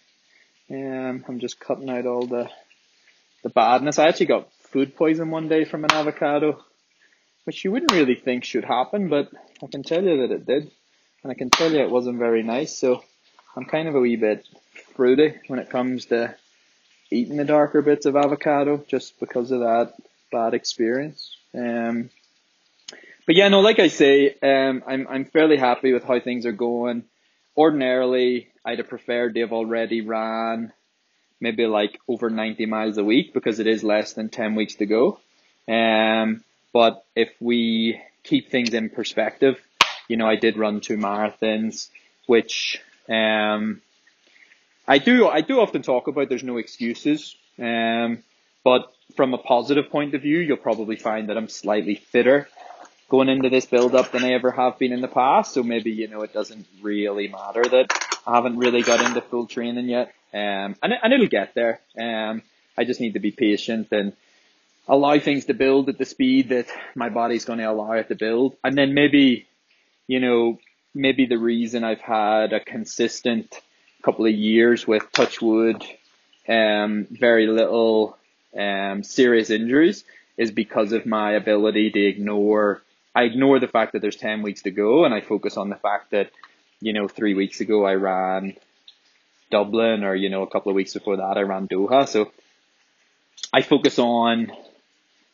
Um, 0.70 1.24
I'm 1.28 1.40
just 1.40 1.60
cutting 1.60 1.90
out 1.90 2.06
all 2.06 2.26
the 2.26 2.48
the 3.42 3.50
badness. 3.50 3.98
I 3.98 4.08
actually 4.08 4.26
got 4.26 4.52
food 4.70 4.96
poison 4.96 5.30
one 5.30 5.48
day 5.48 5.64
from 5.64 5.84
an 5.84 5.92
avocado, 5.92 6.62
which 7.44 7.64
you 7.64 7.72
wouldn't 7.72 7.92
really 7.92 8.14
think 8.14 8.44
should 8.44 8.64
happen, 8.64 9.08
but 9.08 9.30
I 9.62 9.66
can 9.66 9.82
tell 9.82 10.02
you 10.02 10.18
that 10.18 10.34
it 10.34 10.46
did, 10.46 10.70
and 11.22 11.32
I 11.32 11.34
can 11.34 11.50
tell 11.50 11.72
you 11.72 11.80
it 11.80 11.90
wasn't 11.90 12.18
very 12.18 12.42
nice. 12.42 12.78
So 12.78 13.02
I'm 13.56 13.64
kind 13.64 13.88
of 13.88 13.94
a 13.94 14.00
wee 14.00 14.16
bit 14.16 14.46
fruity 14.94 15.34
when 15.48 15.58
it 15.58 15.70
comes 15.70 16.06
to 16.06 16.34
eating 17.10 17.36
the 17.36 17.44
darker 17.44 17.82
bits 17.82 18.06
of 18.06 18.16
avocado, 18.16 18.84
just 18.88 19.18
because 19.20 19.50
of 19.50 19.60
that 19.60 19.94
bad 20.30 20.54
experience. 20.54 21.36
Um, 21.54 22.10
but 23.26 23.36
yeah, 23.36 23.48
no, 23.48 23.60
like 23.60 23.78
I 23.78 23.88
say, 23.88 24.34
um, 24.42 24.82
I'm 24.86 25.06
I'm 25.08 25.24
fairly 25.24 25.56
happy 25.56 25.92
with 25.92 26.04
how 26.04 26.20
things 26.20 26.46
are 26.46 26.52
going. 26.52 27.04
Ordinarily, 27.56 28.48
I'd 28.64 28.78
have 28.78 28.88
preferred 28.88 29.34
they've 29.34 29.52
already 29.52 30.00
ran 30.00 30.72
maybe 31.40 31.66
like 31.66 31.98
over 32.06 32.30
90 32.30 32.66
miles 32.66 32.98
a 32.98 33.04
week 33.04 33.32
because 33.32 33.58
it 33.60 33.66
is 33.66 33.82
less 33.82 34.12
than 34.12 34.28
10 34.28 34.54
weeks 34.54 34.74
to 34.76 34.86
go. 34.86 35.18
Um, 35.66 36.44
but 36.72 37.04
if 37.16 37.30
we 37.40 38.00
keep 38.22 38.50
things 38.50 38.74
in 38.74 38.90
perspective, 38.90 39.58
you 40.08 40.16
know, 40.16 40.28
I 40.28 40.36
did 40.36 40.56
run 40.56 40.80
two 40.80 40.96
marathons, 40.96 41.88
which 42.26 42.80
um, 43.08 43.80
I 44.86 44.98
do 44.98 45.28
I 45.28 45.40
do 45.40 45.60
often 45.60 45.82
talk 45.82 46.08
about. 46.08 46.28
There's 46.28 46.42
no 46.42 46.58
excuses, 46.58 47.36
um, 47.58 48.22
but 48.64 48.92
from 49.16 49.34
a 49.34 49.38
positive 49.38 49.90
point 49.90 50.14
of 50.14 50.22
view, 50.22 50.38
you'll 50.38 50.56
probably 50.56 50.96
find 50.96 51.28
that 51.28 51.36
I'm 51.36 51.48
slightly 51.48 51.96
fitter 51.96 52.48
going 53.08 53.28
into 53.28 53.50
this 53.50 53.66
build 53.66 53.94
up 53.94 54.12
than 54.12 54.24
I 54.24 54.32
ever 54.32 54.52
have 54.52 54.78
been 54.78 54.92
in 54.92 55.00
the 55.00 55.08
past. 55.08 55.52
So 55.52 55.62
maybe, 55.62 55.90
you 55.90 56.08
know, 56.08 56.22
it 56.22 56.32
doesn't 56.32 56.66
really 56.80 57.28
matter 57.28 57.64
that 57.64 57.86
I 58.26 58.36
haven't 58.36 58.56
really 58.56 58.82
got 58.82 59.04
into 59.04 59.20
full 59.20 59.46
training 59.46 59.88
yet. 59.88 60.12
Um, 60.32 60.76
and, 60.82 60.94
and 61.02 61.12
it'll 61.12 61.26
get 61.26 61.54
there. 61.54 61.80
Um, 61.98 62.42
I 62.78 62.84
just 62.84 63.00
need 63.00 63.14
to 63.14 63.20
be 63.20 63.32
patient 63.32 63.88
and 63.90 64.12
allow 64.88 65.18
things 65.18 65.46
to 65.46 65.54
build 65.54 65.88
at 65.88 65.98
the 65.98 66.04
speed 66.04 66.50
that 66.50 66.66
my 66.94 67.08
body's 67.08 67.44
going 67.44 67.58
to 67.58 67.64
allow 67.64 67.92
it 67.92 68.08
to 68.08 68.14
build. 68.14 68.56
And 68.62 68.78
then 68.78 68.94
maybe, 68.94 69.48
you 70.06 70.20
know, 70.20 70.58
maybe 70.94 71.26
the 71.26 71.38
reason 71.38 71.82
I've 71.82 72.00
had 72.00 72.52
a 72.52 72.60
consistent 72.60 73.54
couple 74.02 74.26
of 74.26 74.32
years 74.32 74.86
with 74.86 75.10
Touchwood, 75.12 75.84
um, 76.48 77.06
very 77.10 77.46
little, 77.46 78.16
um, 78.56 79.02
serious 79.02 79.50
injuries 79.50 80.04
is 80.36 80.50
because 80.50 80.92
of 80.92 81.06
my 81.06 81.32
ability 81.32 81.90
to 81.90 82.00
ignore 82.00 82.82
I 83.14 83.24
ignore 83.24 83.58
the 83.58 83.68
fact 83.68 83.92
that 83.92 84.02
there's 84.02 84.16
10 84.16 84.42
weeks 84.42 84.62
to 84.62 84.70
go 84.70 85.04
and 85.04 85.12
I 85.12 85.20
focus 85.20 85.56
on 85.56 85.68
the 85.68 85.76
fact 85.76 86.12
that, 86.12 86.30
you 86.80 86.92
know, 86.92 87.08
three 87.08 87.34
weeks 87.34 87.60
ago 87.60 87.84
I 87.84 87.94
ran 87.94 88.56
Dublin 89.50 90.04
or, 90.04 90.14
you 90.14 90.30
know, 90.30 90.42
a 90.42 90.50
couple 90.50 90.70
of 90.70 90.76
weeks 90.76 90.94
before 90.94 91.16
that 91.16 91.36
I 91.36 91.42
ran 91.42 91.66
Doha. 91.66 92.06
So 92.08 92.30
I 93.52 93.62
focus 93.62 93.98
on 93.98 94.52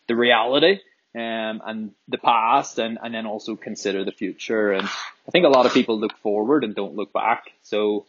the 0.09 0.17
reality 0.17 0.81
um, 1.15 1.63
and 1.65 1.93
the 2.09 2.19
past 2.19 2.79
and, 2.79 2.99
and 3.03 3.15
then 3.15 3.27
also 3.27 3.57
consider 3.57 4.05
the 4.05 4.13
future. 4.13 4.73
And 4.73 4.87
I 4.87 5.31
think 5.31 5.45
a 5.45 5.51
lot 5.51 5.67
of 5.67 5.75
people 5.75 5.99
look 5.99 6.17
forward 6.19 6.65
and 6.65 6.75
don't 6.75 6.97
look 6.97 7.13
back. 7.13 7.53
So, 7.63 8.07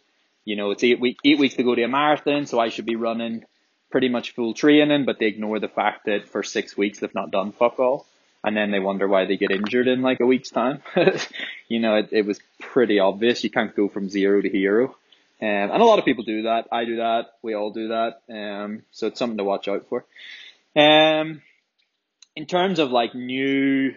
you 0.48 0.56
know, 0.56 0.70
it's 0.70 0.82
eight 0.82 0.98
week, 0.98 1.18
eight 1.26 1.38
weeks 1.38 1.56
to 1.56 1.62
go 1.62 1.74
to 1.74 1.82
a 1.82 1.88
marathon. 1.88 2.46
So 2.46 2.58
I 2.58 2.70
should 2.70 2.86
be 2.86 2.96
running 2.96 3.44
pretty 3.90 4.08
much 4.08 4.34
full 4.34 4.54
training, 4.54 5.04
but 5.04 5.18
they 5.18 5.26
ignore 5.26 5.60
the 5.60 5.68
fact 5.68 6.06
that 6.06 6.26
for 6.26 6.42
six 6.42 6.74
weeks 6.74 7.00
they've 7.00 7.14
not 7.14 7.30
done 7.30 7.52
fuck 7.52 7.78
all 7.78 8.06
and 8.42 8.56
then 8.56 8.70
they 8.70 8.78
wonder 8.78 9.06
why 9.06 9.26
they 9.26 9.36
get 9.36 9.50
injured 9.50 9.88
in 9.88 10.00
like 10.00 10.20
a 10.20 10.26
week's 10.26 10.48
time. 10.48 10.82
you 11.68 11.80
know, 11.80 11.96
it, 11.96 12.08
it 12.12 12.24
was 12.24 12.40
pretty 12.60 12.98
obvious. 12.98 13.44
You 13.44 13.50
can't 13.50 13.76
go 13.76 13.88
from 13.88 14.08
zero 14.08 14.40
to 14.40 14.48
hero. 14.48 14.96
Um, 15.40 15.70
and 15.70 15.82
a 15.82 15.84
lot 15.84 15.98
of 15.98 16.06
people 16.06 16.24
do 16.24 16.42
that. 16.44 16.66
I 16.72 16.86
do 16.86 16.96
that. 16.96 17.26
We 17.42 17.52
all 17.52 17.70
do 17.70 17.88
that. 17.88 18.22
Um, 18.32 18.84
so 18.90 19.08
it's 19.08 19.18
something 19.18 19.36
to 19.36 19.44
watch 19.44 19.68
out 19.68 19.86
for. 19.90 20.06
Um, 20.74 21.42
in 22.34 22.46
terms 22.46 22.78
of 22.78 22.90
like 22.90 23.14
new, 23.14 23.94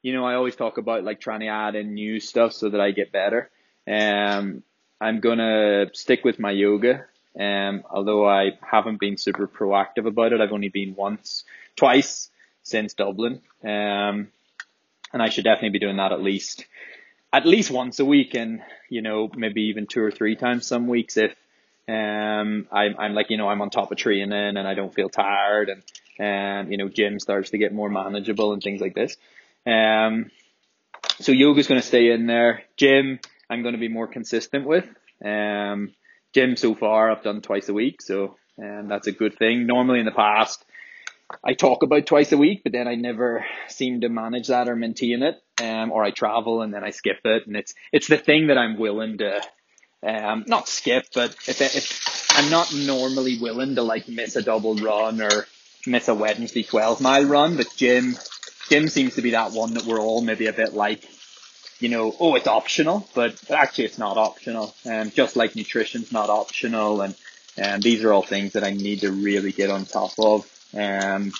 you 0.00 0.12
know, 0.14 0.24
I 0.24 0.34
always 0.34 0.56
talk 0.56 0.78
about 0.78 1.04
like 1.04 1.20
trying 1.20 1.40
to 1.40 1.48
add 1.48 1.74
in 1.74 1.92
new 1.92 2.20
stuff 2.20 2.54
so 2.54 2.70
that 2.70 2.80
I 2.80 2.92
get 2.92 3.12
better. 3.12 3.50
Um, 3.86 4.62
I'm 5.00 5.20
gonna 5.20 5.86
stick 5.92 6.24
with 6.24 6.38
my 6.38 6.50
yoga. 6.50 7.06
Um, 7.38 7.82
although 7.90 8.28
I 8.28 8.52
haven't 8.62 9.00
been 9.00 9.16
super 9.16 9.48
proactive 9.48 10.06
about 10.06 10.32
it, 10.32 10.40
I've 10.40 10.52
only 10.52 10.68
been 10.68 10.94
once, 10.94 11.44
twice 11.76 12.30
since 12.62 12.94
Dublin. 12.94 13.40
Um, 13.62 14.28
and 15.12 15.22
I 15.22 15.28
should 15.28 15.44
definitely 15.44 15.70
be 15.70 15.78
doing 15.80 15.96
that 15.96 16.12
at 16.12 16.22
least, 16.22 16.64
at 17.32 17.46
least 17.46 17.70
once 17.70 17.98
a 17.98 18.04
week 18.04 18.34
and, 18.34 18.62
you 18.88 19.02
know, 19.02 19.30
maybe 19.34 19.62
even 19.62 19.86
two 19.86 20.02
or 20.02 20.10
three 20.10 20.36
times 20.36 20.66
some 20.66 20.86
weeks 20.86 21.16
if, 21.16 21.34
um, 21.88 22.66
I'm, 22.72 22.96
I'm 22.98 23.14
like, 23.14 23.30
you 23.30 23.36
know, 23.36 23.48
I'm 23.48 23.60
on 23.60 23.70
top 23.70 23.90
of 23.92 23.98
training 23.98 24.32
and 24.32 24.58
I 24.58 24.74
don't 24.74 24.94
feel 24.94 25.08
tired 25.08 25.70
and, 25.70 25.82
um, 26.66 26.70
you 26.70 26.78
know, 26.78 26.88
gym 26.88 27.18
starts 27.18 27.50
to 27.50 27.58
get 27.58 27.72
more 27.72 27.90
manageable 27.90 28.52
and 28.52 28.62
things 28.62 28.80
like 28.80 28.94
this. 28.94 29.16
Um, 29.66 30.30
so 31.20 31.32
yoga's 31.32 31.66
going 31.66 31.80
to 31.80 31.86
stay 31.86 32.10
in 32.10 32.26
there. 32.26 32.62
Gym, 32.76 33.20
I'm 33.54 33.62
going 33.62 33.74
to 33.74 33.80
be 33.80 33.88
more 33.88 34.08
consistent 34.08 34.66
with. 34.66 34.84
Um, 35.24 35.94
gym 36.34 36.56
so 36.56 36.74
far 36.74 37.10
I've 37.10 37.22
done 37.22 37.40
twice 37.40 37.68
a 37.68 37.72
week, 37.72 38.02
so 38.02 38.36
um, 38.60 38.88
that's 38.88 39.06
a 39.06 39.12
good 39.12 39.38
thing. 39.38 39.66
Normally 39.66 40.00
in 40.00 40.06
the 40.06 40.10
past, 40.10 40.64
I 41.42 41.54
talk 41.54 41.84
about 41.84 42.04
twice 42.06 42.32
a 42.32 42.36
week, 42.36 42.62
but 42.64 42.72
then 42.72 42.88
I 42.88 42.96
never 42.96 43.46
seem 43.68 44.00
to 44.00 44.08
manage 44.08 44.48
that 44.48 44.68
or 44.68 44.74
maintain 44.74 45.22
it. 45.22 45.40
Um, 45.62 45.92
or 45.92 46.02
I 46.02 46.10
travel 46.10 46.62
and 46.62 46.74
then 46.74 46.82
I 46.82 46.90
skip 46.90 47.20
it, 47.24 47.46
and 47.46 47.56
it's 47.56 47.74
it's 47.92 48.08
the 48.08 48.16
thing 48.16 48.48
that 48.48 48.58
I'm 48.58 48.76
willing 48.76 49.18
to, 49.18 49.40
um, 50.02 50.44
not 50.48 50.68
skip, 50.68 51.04
but 51.14 51.30
if 51.46 51.60
if 51.60 52.26
I'm 52.36 52.50
not 52.50 52.74
normally 52.74 53.38
willing 53.38 53.76
to 53.76 53.82
like 53.82 54.08
miss 54.08 54.34
a 54.34 54.42
double 54.42 54.74
run 54.74 55.22
or 55.22 55.46
miss 55.86 56.08
a 56.08 56.14
Wednesday 56.14 56.64
twelve 56.64 57.00
mile 57.00 57.24
run, 57.24 57.56
but 57.56 57.68
gym 57.76 58.16
gym 58.68 58.88
seems 58.88 59.14
to 59.14 59.22
be 59.22 59.30
that 59.30 59.52
one 59.52 59.74
that 59.74 59.84
we're 59.84 60.00
all 60.00 60.22
maybe 60.22 60.48
a 60.48 60.52
bit 60.52 60.74
like, 60.74 61.08
you 61.80 61.88
know, 61.88 62.14
oh 62.20 62.34
it's 62.34 62.46
optional, 62.46 63.08
but 63.14 63.38
actually 63.50 63.84
it's 63.84 63.98
not 63.98 64.16
optional, 64.16 64.74
and 64.84 65.12
just 65.14 65.36
like 65.36 65.56
nutrition's 65.56 66.12
not 66.12 66.30
optional, 66.30 67.00
and 67.00 67.14
and 67.56 67.82
these 67.82 68.02
are 68.04 68.12
all 68.12 68.22
things 68.22 68.52
that 68.52 68.64
I 68.64 68.72
need 68.72 69.00
to 69.00 69.12
really 69.12 69.52
get 69.52 69.70
on 69.70 69.84
top 69.84 70.12
of. 70.18 70.50
Um, 70.76 71.32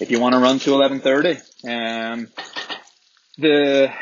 if 0.00 0.10
you 0.10 0.20
want 0.20 0.34
to 0.34 0.40
run 0.40 0.58
to 0.60 0.70
11:30, 0.70 2.12
um, 2.12 2.28
the 3.38 3.92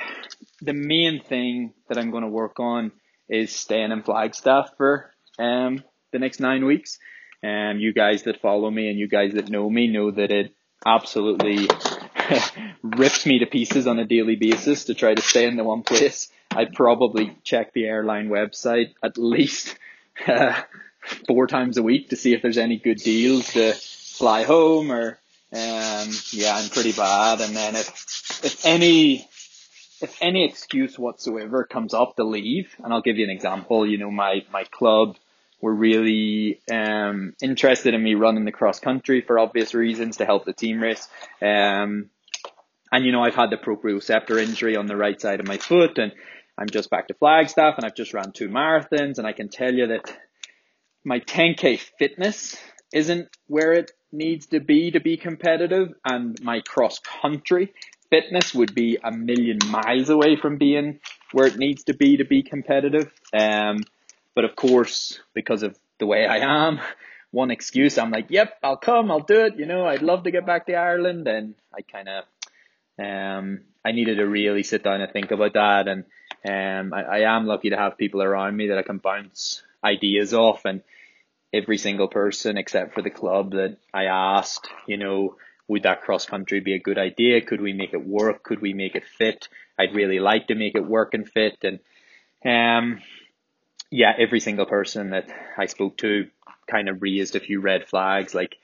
the 0.63 0.73
main 0.73 1.23
thing 1.23 1.73
that 1.89 1.99
I'm 1.99 2.11
going 2.11 2.25
to 2.25 2.29
work 2.29 2.61
on 2.61 2.93
is 3.29 3.55
staying 3.55 3.93
in 3.93 4.03
Flagstaff 4.03 4.71
for 4.77 5.13
um, 5.39 5.85
the 6.13 6.19
next 6.19 6.41
nine 6.41 6.65
weeks. 6.65 6.99
Um, 7.43 7.79
you 7.79 7.95
guys 7.95 8.25
that 8.25 8.41
follow 8.41 8.71
me 8.71 8.91
and 8.91 8.99
you 8.99 9.09
guys 9.09 9.33
that 9.35 9.49
know 9.49 9.69
me 9.69 9.87
know 9.87 10.11
that 10.11 10.31
it 10.31 10.55
absolutely 10.85 11.69
rips 12.83 13.27
me 13.27 13.39
to 13.41 13.47
pieces 13.47 13.87
on 13.87 13.99
a 13.99 14.05
daily 14.05 14.37
basis 14.37 14.85
to 14.85 14.95
try 14.95 15.15
to 15.15 15.23
stay 15.23 15.47
in 15.47 15.57
the 15.57 15.65
one 15.65 15.83
place. 15.83 16.31
I 16.51 16.65
probably 16.65 17.37
check 17.45 17.73
the 17.73 17.85
airline 17.85 18.29
website 18.29 18.95
at 19.03 19.19
least 19.19 19.77
uh, 20.27 20.61
four 21.27 21.47
times 21.47 21.77
a 21.77 21.83
week 21.83 22.11
to 22.11 22.17
see 22.17 22.35
if 22.35 22.43
there's 22.43 22.59
any 22.59 22.79
good 22.79 22.99
deals 22.99 23.53
to 23.53 23.73
fly 23.73 24.43
home 24.45 24.91
or 24.91 25.19
um, 25.53 26.09
yeah, 26.33 26.55
I'm 26.55 26.71
pretty 26.71 26.93
bad. 26.93 27.41
And 27.41 27.57
then 27.57 27.75
if 27.75 27.89
if 28.45 28.65
any 28.65 29.29
if 30.01 30.17
any 30.21 30.45
excuse 30.45 30.99
whatsoever 30.99 31.65
comes 31.65 31.93
up 31.93 32.17
to 32.17 32.25
leave, 32.25 32.75
and 32.83 32.93
I'll 32.93 33.03
give 33.03 33.19
you 33.19 33.25
an 33.25 33.31
example. 33.31 33.87
You 33.87 33.99
know, 33.99 34.11
my 34.11 34.45
my 34.53 34.65
club 34.65 35.17
were 35.61 35.75
really 35.75 36.61
um, 36.71 37.35
interested 37.43 37.95
in 37.95 38.03
me 38.03 38.15
running 38.15 38.45
the 38.45 38.53
cross 38.53 38.81
country 38.81 39.21
for 39.21 39.39
obvious 39.39 39.75
reasons 39.75 40.17
to 40.17 40.25
help 40.25 40.45
the 40.45 40.53
team 40.53 40.81
race. 40.83 41.07
Um, 41.43 42.11
and 42.93 43.05
you 43.05 43.13
know, 43.13 43.23
I've 43.23 43.35
had 43.35 43.51
the 43.51 43.57
proprioceptor 43.57 44.43
injury 44.43 44.77
on 44.77 44.87
the 44.87 44.97
right 44.97 45.21
side 45.21 45.41
of 45.41 45.47
my 45.47 45.59
foot, 45.59 45.99
and 45.99 46.13
I'm 46.59 46.69
just 46.69 46.91
back 46.91 47.09
to 47.09 47.15
Flagstaff, 47.15 47.75
and 47.77 47.85
I've 47.85 47.95
just 47.95 48.15
ran 48.15 48.33
two 48.33 48.49
marathons, 48.49 49.19
and 49.19 49.27
I 49.27 49.33
can 49.33 49.49
tell 49.49 49.73
you 49.73 49.89
that 49.89 50.17
my 51.05 51.21
10k 51.21 51.81
fitness 51.99 52.57
isn't 52.93 53.29
where 53.47 53.73
it 53.73 53.93
needs 54.13 54.47
to 54.49 54.61
be 54.61 54.91
to 54.91 55.01
be 55.01 55.17
competitive, 55.17 55.95
and 56.05 56.41
my 56.43 56.61
cross 56.61 56.99
country 56.99 57.73
fitness 58.11 58.53
would 58.53 58.75
be 58.75 58.99
a 59.03 59.11
million 59.11 59.59
miles 59.69 60.11
away 60.11 60.37
from 60.37 60.59
being 60.59 60.99
where 61.33 61.47
it 61.47 61.57
needs 61.57 61.85
to 61.85 61.95
be 61.95 62.17
to 62.17 62.25
be 62.25 62.43
competitive. 62.43 63.11
Um, 63.33 63.79
but 64.35 64.45
of 64.45 64.57
course, 64.57 65.21
because 65.35 65.63
of 65.63 65.79
the 65.99 66.07
way 66.07 66.27
I 66.27 66.39
am, 66.39 66.81
one 67.31 67.51
excuse, 67.51 67.99
I'm 67.99 68.11
like, 68.11 68.27
yep, 68.31 68.59
I'll 68.63 68.77
come, 68.77 69.11
I'll 69.11 69.21
do 69.21 69.45
it. 69.45 69.57
You 69.57 69.67
know, 69.67 69.87
I'd 69.87 70.03
love 70.03 70.25
to 70.25 70.31
get 70.31 70.45
back 70.45 70.67
to 70.67 70.75
Ireland. 70.75 71.29
And 71.29 71.55
I 71.73 71.83
kind 71.83 72.09
of, 72.09 72.25
um, 72.99 73.61
I 73.85 73.93
needed 73.93 74.17
to 74.17 74.27
really 74.27 74.63
sit 74.63 74.83
down 74.83 75.01
and 75.01 75.13
think 75.13 75.31
about 75.31 75.55
that. 75.55 75.89
And, 75.89 76.05
um, 76.45 76.93
I, 76.93 77.03
I 77.03 77.37
am 77.37 77.47
lucky 77.47 77.71
to 77.71 77.77
have 77.77 77.99
people 77.99 78.23
around 78.23 78.57
me 78.57 78.69
that 78.69 78.79
I 78.79 78.83
can 78.83 78.99
bounce 78.99 79.63
ideas 79.85 80.35
off 80.35 80.65
and 80.65 80.83
every 81.53 81.79
single 81.79 82.09
person 82.09 82.57
except 82.57 82.95
for 82.95 83.03
the 83.03 83.11
club 83.11 83.53
that 83.53 83.77
I 83.93 84.05
asked, 84.05 84.69
you 84.87 84.97
know, 84.97 85.37
would 85.69 85.83
that 85.85 86.03
cross 86.03 86.27
country 86.27 86.61
be 86.61 86.75
a 86.75 86.81
good 86.81 86.99
idea? 86.99 87.41
Could 87.41 87.61
we 87.61 87.73
make 87.73 87.93
it 87.93 88.05
work? 88.05 88.43
Could 88.43 88.61
we 88.61 88.73
make 88.73 88.97
it 88.97 89.05
fit? 89.07 89.49
I'd 89.79 89.95
really 89.95 90.19
like 90.19 90.49
to 90.49 90.55
make 90.55 90.75
it 90.75 90.85
work 90.85 91.15
and 91.15 91.29
fit. 91.29 91.59
And, 91.63 91.81
um, 92.45 93.01
yeah, 93.91 94.13
every 94.19 94.41
single 94.41 94.67
person 94.67 95.11
that 95.11 95.29
I 95.57 95.67
spoke 95.67 95.97
to 95.99 96.29
kind 96.69 96.89
of 96.89 97.03
raised 97.03 97.37
a 97.37 97.41
few 97.41 97.61
red 97.61 97.87
flags 97.87 98.35
like 98.35 98.57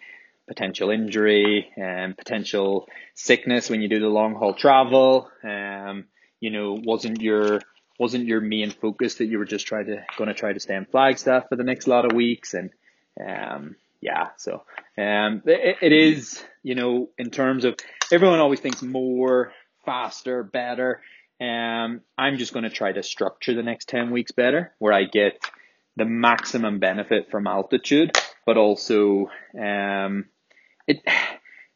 potential 0.46 0.90
injury 0.90 1.70
and 1.76 2.16
potential 2.16 2.88
sickness 3.14 3.68
when 3.68 3.82
you 3.82 3.88
do 3.88 4.00
the 4.00 4.08
long 4.08 4.34
haul 4.34 4.54
travel. 4.54 5.30
Um, 5.42 6.04
you 6.40 6.50
know, 6.50 6.78
wasn't 6.82 7.20
your 7.20 7.60
wasn't 7.98 8.26
your 8.26 8.40
main 8.40 8.70
focus 8.70 9.16
that 9.16 9.26
you 9.26 9.38
were 9.38 9.46
just 9.46 9.66
trying 9.66 9.86
to 9.86 10.04
going 10.18 10.28
to 10.28 10.34
try 10.34 10.52
to 10.52 10.60
stay 10.60 10.74
in 10.74 10.84
Flagstaff 10.84 11.48
for 11.48 11.56
the 11.56 11.64
next 11.64 11.86
lot 11.86 12.04
of 12.04 12.12
weeks 12.12 12.54
and 12.54 12.70
um, 13.18 13.76
yeah, 14.00 14.28
so 14.36 14.62
um, 14.98 15.42
it, 15.46 15.78
it 15.80 15.92
is 15.92 16.44
you 16.62 16.74
know 16.74 17.08
in 17.18 17.30
terms 17.30 17.64
of 17.64 17.76
everyone 18.12 18.40
always 18.40 18.60
thinks 18.60 18.82
more, 18.82 19.52
faster, 19.84 20.42
better. 20.42 21.00
Um, 21.40 22.00
I'm 22.16 22.38
just 22.38 22.52
going 22.52 22.64
to 22.64 22.70
try 22.70 22.92
to 22.92 23.02
structure 23.02 23.54
the 23.54 23.62
next 23.62 23.88
ten 23.88 24.10
weeks 24.10 24.32
better, 24.32 24.72
where 24.78 24.92
I 24.92 25.04
get 25.04 25.40
the 25.96 26.04
maximum 26.04 26.78
benefit 26.78 27.30
from 27.30 27.46
altitude, 27.46 28.16
but 28.44 28.56
also 28.56 29.30
um, 29.58 30.26
it. 30.86 31.02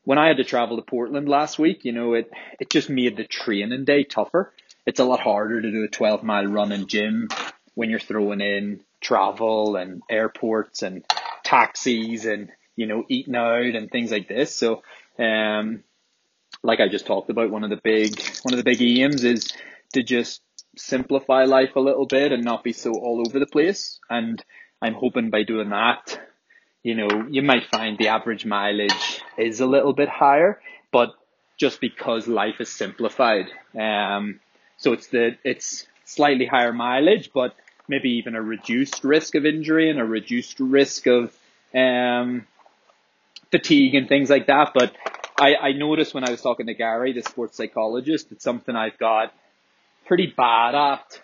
When 0.04 0.18
I 0.18 0.28
had 0.28 0.38
to 0.38 0.44
travel 0.44 0.76
to 0.76 0.82
Portland 0.82 1.28
last 1.28 1.58
week, 1.58 1.84
you 1.84 1.92
know, 1.92 2.14
it 2.14 2.30
it 2.58 2.70
just 2.70 2.88
made 2.88 3.16
the 3.16 3.24
training 3.24 3.84
day 3.84 4.04
tougher. 4.04 4.52
It's 4.86 5.00
a 5.00 5.04
lot 5.04 5.20
harder 5.20 5.60
to 5.60 5.70
do 5.70 5.84
a 5.84 5.88
12 5.88 6.22
mile 6.22 6.46
run 6.46 6.72
in 6.72 6.86
gym 6.86 7.28
when 7.74 7.90
you're 7.90 7.98
throwing 7.98 8.40
in 8.40 8.80
travel 9.00 9.76
and 9.76 10.02
airports 10.10 10.82
and 10.82 11.04
taxis 11.44 12.26
and 12.26 12.50
you 12.76 12.86
know 12.86 13.04
eating 13.08 13.36
out 13.36 13.74
and 13.74 13.90
things 13.90 14.10
like 14.10 14.28
this. 14.28 14.54
So, 14.54 14.82
um, 15.18 15.84
like 16.62 16.80
I 16.80 16.88
just 16.88 17.06
talked 17.06 17.30
about, 17.30 17.50
one 17.50 17.64
of 17.64 17.70
the 17.70 17.80
big 17.82 18.20
one 18.42 18.54
of 18.54 18.58
the 18.58 18.64
big 18.64 18.82
aims 18.82 19.24
is 19.24 19.52
to 19.92 20.02
just 20.02 20.42
simplify 20.76 21.44
life 21.44 21.76
a 21.76 21.80
little 21.80 22.06
bit 22.06 22.32
and 22.32 22.44
not 22.44 22.64
be 22.64 22.72
so 22.72 22.92
all 22.92 23.22
over 23.26 23.38
the 23.38 23.46
place. 23.46 23.98
And 24.08 24.42
I'm 24.80 24.94
hoping 24.94 25.30
by 25.30 25.42
doing 25.42 25.70
that, 25.70 26.20
you 26.82 26.94
know, 26.94 27.26
you 27.28 27.42
might 27.42 27.66
find 27.66 27.98
the 27.98 28.08
average 28.08 28.46
mileage 28.46 29.22
is 29.36 29.60
a 29.60 29.66
little 29.66 29.92
bit 29.92 30.08
higher, 30.08 30.60
but 30.92 31.14
just 31.58 31.80
because 31.80 32.26
life 32.26 32.60
is 32.60 32.70
simplified. 32.70 33.46
Um, 33.78 34.40
so 34.78 34.92
it's 34.92 35.08
the, 35.08 35.36
it's 35.44 35.86
slightly 36.04 36.46
higher 36.46 36.72
mileage, 36.72 37.30
but 37.34 37.54
maybe 37.86 38.10
even 38.12 38.34
a 38.34 38.40
reduced 38.40 39.04
risk 39.04 39.34
of 39.34 39.44
injury 39.44 39.90
and 39.90 40.00
a 40.00 40.04
reduced 40.04 40.58
risk 40.58 41.06
of, 41.06 41.36
um, 41.74 42.46
fatigue 43.50 43.94
and 43.94 44.08
things 44.08 44.30
like 44.30 44.46
that. 44.46 44.72
But 44.74 44.94
I, 45.38 45.56
I 45.56 45.72
noticed 45.72 46.14
when 46.14 46.24
I 46.24 46.30
was 46.30 46.40
talking 46.40 46.66
to 46.66 46.74
Gary, 46.74 47.12
the 47.12 47.22
sports 47.22 47.56
psychologist, 47.56 48.32
it's 48.32 48.44
something 48.44 48.74
I've 48.74 48.98
got 48.98 49.34
pretty 50.06 50.28
bad 50.28 50.74
at 50.74 51.20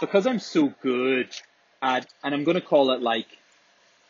because 0.00 0.26
I'm 0.26 0.38
so 0.38 0.72
good 0.82 1.28
at, 1.82 2.06
and 2.24 2.34
I'm 2.34 2.44
going 2.44 2.56
to 2.56 2.60
call 2.60 2.90
it 2.92 3.02
like, 3.02 3.26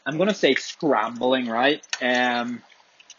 I'm 0.08 0.16
going 0.16 0.30
to 0.30 0.34
say 0.34 0.54
scrambling, 0.54 1.48
right? 1.48 1.84
Um, 2.00 2.62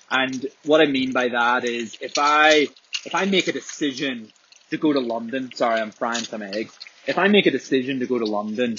and 0.10 0.48
what 0.66 0.82
I 0.82 0.86
mean 0.86 1.14
by 1.14 1.28
that 1.28 1.64
is 1.64 1.96
if 2.02 2.14
I, 2.18 2.68
if 3.06 3.14
I 3.14 3.26
make 3.26 3.48
a 3.48 3.52
decision 3.52 4.32
to 4.72 4.78
go 4.78 4.92
to 4.92 5.00
London, 5.00 5.52
sorry, 5.54 5.82
I'm 5.82 5.92
frying 5.92 6.24
some 6.24 6.42
eggs. 6.42 6.76
If 7.06 7.20
I 7.20 7.28
make 7.28 7.46
a 7.46 7.52
decision 7.52 8.00
to 8.00 8.08
go 8.08 8.18
to 8.18 8.26
London 8.26 8.78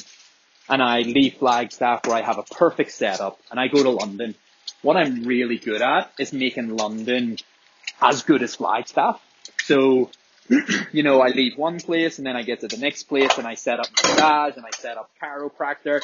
and 0.69 0.83
I 0.83 1.03
leave 1.03 1.35
Flagstaff 1.35 2.05
where 2.05 2.17
I 2.17 2.23
have 2.23 2.39
a 2.39 2.43
perfect 2.43 2.91
setup 2.91 3.39
and 3.49 3.61
I 3.61 3.69
go 3.69 3.81
to 3.81 3.91
London, 3.91 4.35
what 4.83 4.97
I'm 4.97 5.23
really 5.23 5.59
good 5.59 5.81
at 5.81 6.11
is 6.19 6.33
making 6.33 6.77
London 6.77 7.37
as 8.03 8.23
good 8.23 8.43
as 8.43 8.57
Flagstaff. 8.57 9.23
So 9.63 10.11
you 10.93 11.05
know, 11.05 11.21
I 11.21 11.29
leave 11.29 11.57
one 11.57 11.79
place 11.79 12.19
and 12.19 12.27
then 12.27 12.35
I 12.35 12.43
get 12.43 12.59
to 12.63 12.67
the 12.67 12.79
next 12.79 13.05
place 13.05 13.39
and 13.39 13.47
I 13.47 13.55
set 13.55 13.79
up 13.79 13.87
massage 14.03 14.57
and 14.57 14.67
I 14.67 14.71
set 14.77 14.97
up 14.97 15.11
chiropractor 15.23 16.03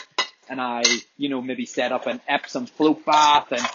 and 0.49 0.61
I, 0.61 0.83
you 1.17 1.29
know, 1.29 1.43
maybe 1.43 1.67
set 1.67 1.93
up 1.93 2.07
an 2.07 2.21
Epsom 2.29 2.67
float 2.67 3.05
bath 3.05 3.53
and 3.53 3.67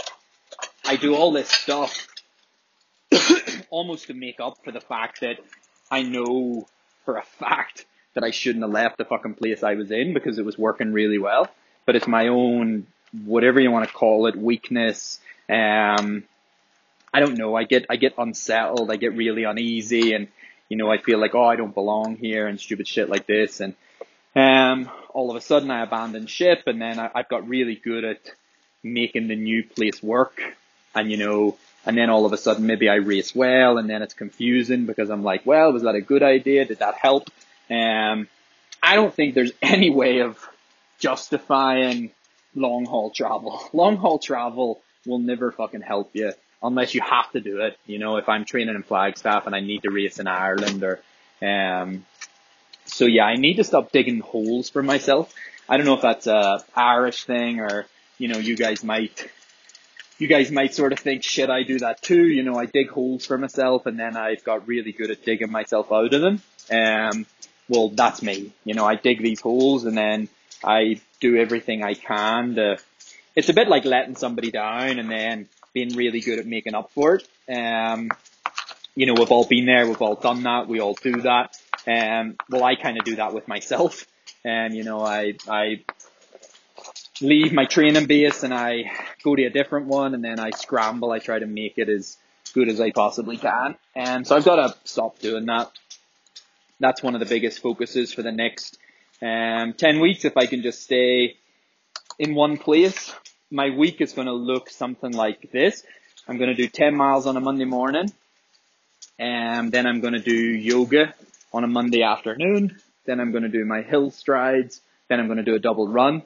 I 0.86 0.96
do 0.96 1.16
all 1.16 1.32
this 1.32 1.50
stuff 1.50 2.08
almost 3.70 4.08
to 4.08 4.14
make 4.14 4.40
up 4.40 4.64
for 4.64 4.72
the 4.72 4.82
fact 4.82 5.22
that 5.22 5.38
I 5.90 6.04
know 6.04 6.68
for 7.06 7.18
a 7.18 7.24
fact 7.24 7.86
that 8.14 8.24
I 8.24 8.32
shouldn't 8.32 8.64
have 8.64 8.72
left 8.72 8.98
the 8.98 9.06
fucking 9.06 9.36
place 9.36 9.64
I 9.64 9.76
was 9.76 9.92
in 9.92 10.14
because 10.14 10.38
it 10.38 10.46
was 10.46 10.58
working 10.58 10.94
really 10.94 11.18
well. 11.18 11.50
But 11.86 11.96
it's 11.96 12.08
my 12.08 12.28
own, 12.28 12.88
whatever 13.26 13.60
you 13.60 13.72
want 13.72 13.88
to 13.88 13.94
call 13.94 14.28
it, 14.28 14.36
weakness. 14.36 15.20
Um, 15.50 16.24
I 17.14 17.20
don't 17.20 17.38
know. 17.38 17.56
I 17.56 17.64
get, 17.64 17.86
I 17.90 17.96
get 17.96 18.14
unsettled. 18.18 18.92
I 18.92 18.96
get 18.96 19.16
really 19.16 19.44
uneasy 19.44 20.14
and 20.14 20.28
you 20.72 20.78
know, 20.78 20.90
I 20.90 21.00
feel 21.00 21.20
like, 21.20 21.36
oh, 21.36 21.44
I 21.44 21.58
don't 21.58 21.74
belong 21.74 22.16
here 22.16 22.48
and 22.48 22.58
stupid 22.58 22.88
shit 22.88 23.10
like 23.10 23.28
this. 23.28 23.60
And, 23.60 23.76
um, 24.36 24.90
all 25.14 25.30
of 25.30 25.36
a 25.36 25.42
sudden 25.42 25.70
I 25.72 25.84
abandoned 25.84 26.30
ship 26.30 26.64
and 26.68 26.82
then 26.82 27.00
I, 27.00 27.10
I've 27.14 27.30
got 27.30 27.48
really 27.48 27.76
good 27.76 28.04
at 28.04 28.20
making 28.84 29.28
the 29.28 29.36
new 29.36 29.64
place 29.64 30.02
work. 30.02 30.42
And, 30.96 31.12
you 31.12 31.18
know, 31.18 31.58
and 31.86 31.98
then 31.98 32.10
all 32.10 32.26
of 32.26 32.34
a 32.34 32.38
sudden 32.38 32.66
maybe 32.66 32.90
I 32.90 32.96
race 32.96 33.36
well 33.36 33.78
and 33.78 33.90
then 33.90 34.02
it's 34.02 34.14
confusing 34.14 34.86
because 34.86 35.10
I'm 35.10 35.24
like, 35.24 35.46
well, 35.46 35.72
was 35.72 35.84
that 35.84 35.96
a 35.96 36.02
good 36.02 36.24
idea? 36.24 36.66
Did 36.66 36.80
that 36.80 36.96
help? 36.96 37.30
Um, 37.70 38.28
I 38.82 38.96
don't 38.96 39.14
think 39.14 39.36
there's 39.36 39.54
any 39.62 39.90
way 39.90 40.20
of 40.20 40.38
justifying 41.00 42.12
long 42.56 42.86
haul 42.86 43.10
travel. 43.10 43.70
Long 43.74 43.98
haul 43.98 44.20
travel 44.20 44.82
will 45.06 45.20
never 45.20 45.52
fucking 45.52 45.82
help 45.82 46.12
you 46.14 46.34
unless 46.62 46.94
you 46.94 47.02
have 47.02 47.32
to 47.32 47.40
do 47.40 47.62
it. 47.62 47.78
You 47.88 47.98
know, 47.98 48.18
if 48.18 48.30
I'm 48.30 48.46
training 48.46 48.76
in 48.76 48.84
Flagstaff 48.84 49.48
and 49.48 49.56
I 49.56 49.62
need 49.62 49.84
to 49.84 49.90
race 49.90 50.20
in 50.20 50.28
Ireland 50.28 50.84
or, 50.84 51.00
um, 51.42 52.06
so 52.86 53.06
yeah, 53.06 53.26
I 53.26 53.36
need 53.36 53.56
to 53.56 53.64
stop 53.64 53.92
digging 53.92 54.20
holes 54.20 54.70
for 54.70 54.84
myself. 54.84 55.34
I 55.68 55.78
don't 55.78 55.86
know 55.86 55.96
if 55.96 56.02
that's 56.02 56.28
a 56.28 56.64
Irish 56.76 57.24
thing 57.24 57.60
or, 57.60 57.86
you 58.18 58.28
know, 58.28 58.38
you 58.38 58.58
guys 58.58 58.84
might, 58.84 59.30
you 60.18 60.28
guys 60.28 60.52
might 60.52 60.74
sort 60.74 60.94
of 60.94 61.00
think, 61.00 61.24
shit, 61.24 61.50
I 61.50 61.64
do 61.64 61.80
that 61.80 62.02
too. 62.02 62.28
You 62.28 62.44
know, 62.44 62.56
I 62.56 62.66
dig 62.66 62.90
holes 62.90 63.26
for 63.26 63.38
myself 63.38 63.86
and 63.86 63.98
then 63.98 64.18
I've 64.18 64.44
got 64.44 64.68
really 64.68 64.92
good 64.92 65.12
at 65.12 65.24
digging 65.24 65.52
myself 65.52 65.92
out 65.92 66.14
of 66.14 66.22
them. 66.22 66.42
Um, 66.70 67.26
well, 67.70 67.90
that's 67.90 68.22
me. 68.22 68.52
You 68.66 68.74
know, 68.74 68.86
I 68.86 68.96
dig 68.96 69.22
these 69.22 69.40
holes 69.40 69.86
and 69.86 69.98
then 69.98 70.28
I 70.64 71.00
do 71.22 71.38
everything 71.38 71.84
I 71.84 71.94
can 71.94 72.56
to, 72.56 72.78
it's 73.36 73.50
a 73.50 73.54
bit 73.54 73.70
like 73.70 73.86
letting 73.86 74.16
somebody 74.18 74.52
down 74.52 75.00
and 75.00 75.10
then 75.10 75.48
being 75.74 75.96
really 75.96 76.20
good 76.20 76.40
at 76.40 76.46
making 76.46 76.76
up 76.76 76.92
for 76.92 77.16
it. 77.16 77.28
Um, 77.50 78.12
you 78.94 79.06
know, 79.06 79.14
we've 79.14 79.32
all 79.32 79.46
been 79.46 79.66
there, 79.66 79.88
we've 79.88 80.02
all 80.02 80.16
done 80.16 80.44
that, 80.44 80.68
we 80.68 80.82
all 80.82 80.96
do 80.96 81.22
that. 81.22 81.58
Um, 81.88 82.36
well, 82.50 82.64
I 82.64 82.76
kind 82.76 82.98
of 82.98 83.06
do 83.06 83.16
that 83.18 83.34
with 83.34 83.48
myself. 83.48 84.06
And, 84.44 84.72
um, 84.72 84.78
you 84.78 84.84
know, 84.84 85.02
I, 85.02 85.36
I 85.48 85.84
leave 87.22 87.54
my 87.54 87.66
training 87.66 88.06
base 88.08 88.44
and 88.44 88.54
I 88.54 88.92
go 89.24 89.36
to 89.36 89.44
a 89.44 89.50
different 89.50 89.88
one 89.88 90.14
and 90.14 90.24
then 90.24 90.40
I 90.40 90.52
scramble. 90.52 91.12
I 91.12 91.20
try 91.20 91.40
to 91.40 91.46
make 91.46 91.78
it 91.78 91.90
as 91.90 92.18
good 92.54 92.70
as 92.70 92.82
I 92.82 92.92
possibly 92.92 93.38
can. 93.38 93.76
And 93.96 94.26
so 94.26 94.36
I've 94.36 94.46
got 94.46 94.56
to 94.56 94.76
stop 94.84 95.20
doing 95.20 95.46
that. 95.46 95.72
That's 96.80 97.04
one 97.04 97.14
of 97.14 97.20
the 97.20 97.28
biggest 97.28 97.62
focuses 97.62 98.14
for 98.14 98.24
the 98.24 98.32
next, 98.32 98.78
um, 99.22 99.74
10 99.74 100.00
weeks. 100.00 100.26
If 100.26 100.38
I 100.38 100.48
can 100.48 100.64
just 100.64 100.82
stay 100.82 101.36
in 102.18 102.34
one 102.34 102.58
place 102.58 103.14
my 103.52 103.70
week 103.70 104.00
is 104.00 104.14
going 104.14 104.28
to 104.28 104.34
look 104.34 104.70
something 104.70 105.12
like 105.12 105.52
this. 105.52 105.84
I'm 106.28 106.38
going 106.38 106.50
to 106.50 106.56
do 106.56 106.68
10 106.68 106.96
miles 106.96 107.28
on 107.28 107.36
a 107.36 107.42
Monday 107.42 107.66
morning. 107.66 108.12
And 109.20 109.72
then 109.72 109.86
I'm 109.86 110.00
going 110.00 110.14
to 110.14 110.20
do 110.20 110.34
yoga 110.34 111.14
on 111.54 111.64
a 111.64 111.68
Monday 111.68 112.04
afternoon. 112.04 112.80
Then 113.06 113.20
I'm 113.20 113.32
going 113.32 113.44
to 113.44 113.50
do 113.50 113.66
my 113.66 113.82
hill 113.82 114.12
strides. 114.12 114.82
Then 115.08 115.20
I'm 115.20 115.28
going 115.28 115.38
to 115.38 115.44
do 115.44 115.56
a 115.56 115.60
double 115.60 115.88
run. 115.88 116.24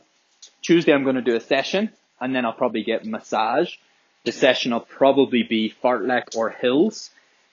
Tuesday 0.62 0.94
I'm 0.94 1.04
going 1.04 1.16
to 1.16 1.22
do 1.22 1.36
a 1.36 1.42
session 1.42 1.92
and 2.20 2.36
then 2.36 2.46
I'll 2.46 2.54
probably 2.54 2.84
get 2.84 3.06
massage. 3.06 3.76
The 4.24 4.32
session 4.32 4.72
will 4.72 4.82
probably 4.82 5.44
be 5.44 5.74
fartlek 5.84 6.36
or 6.36 6.50
hills. 6.50 7.10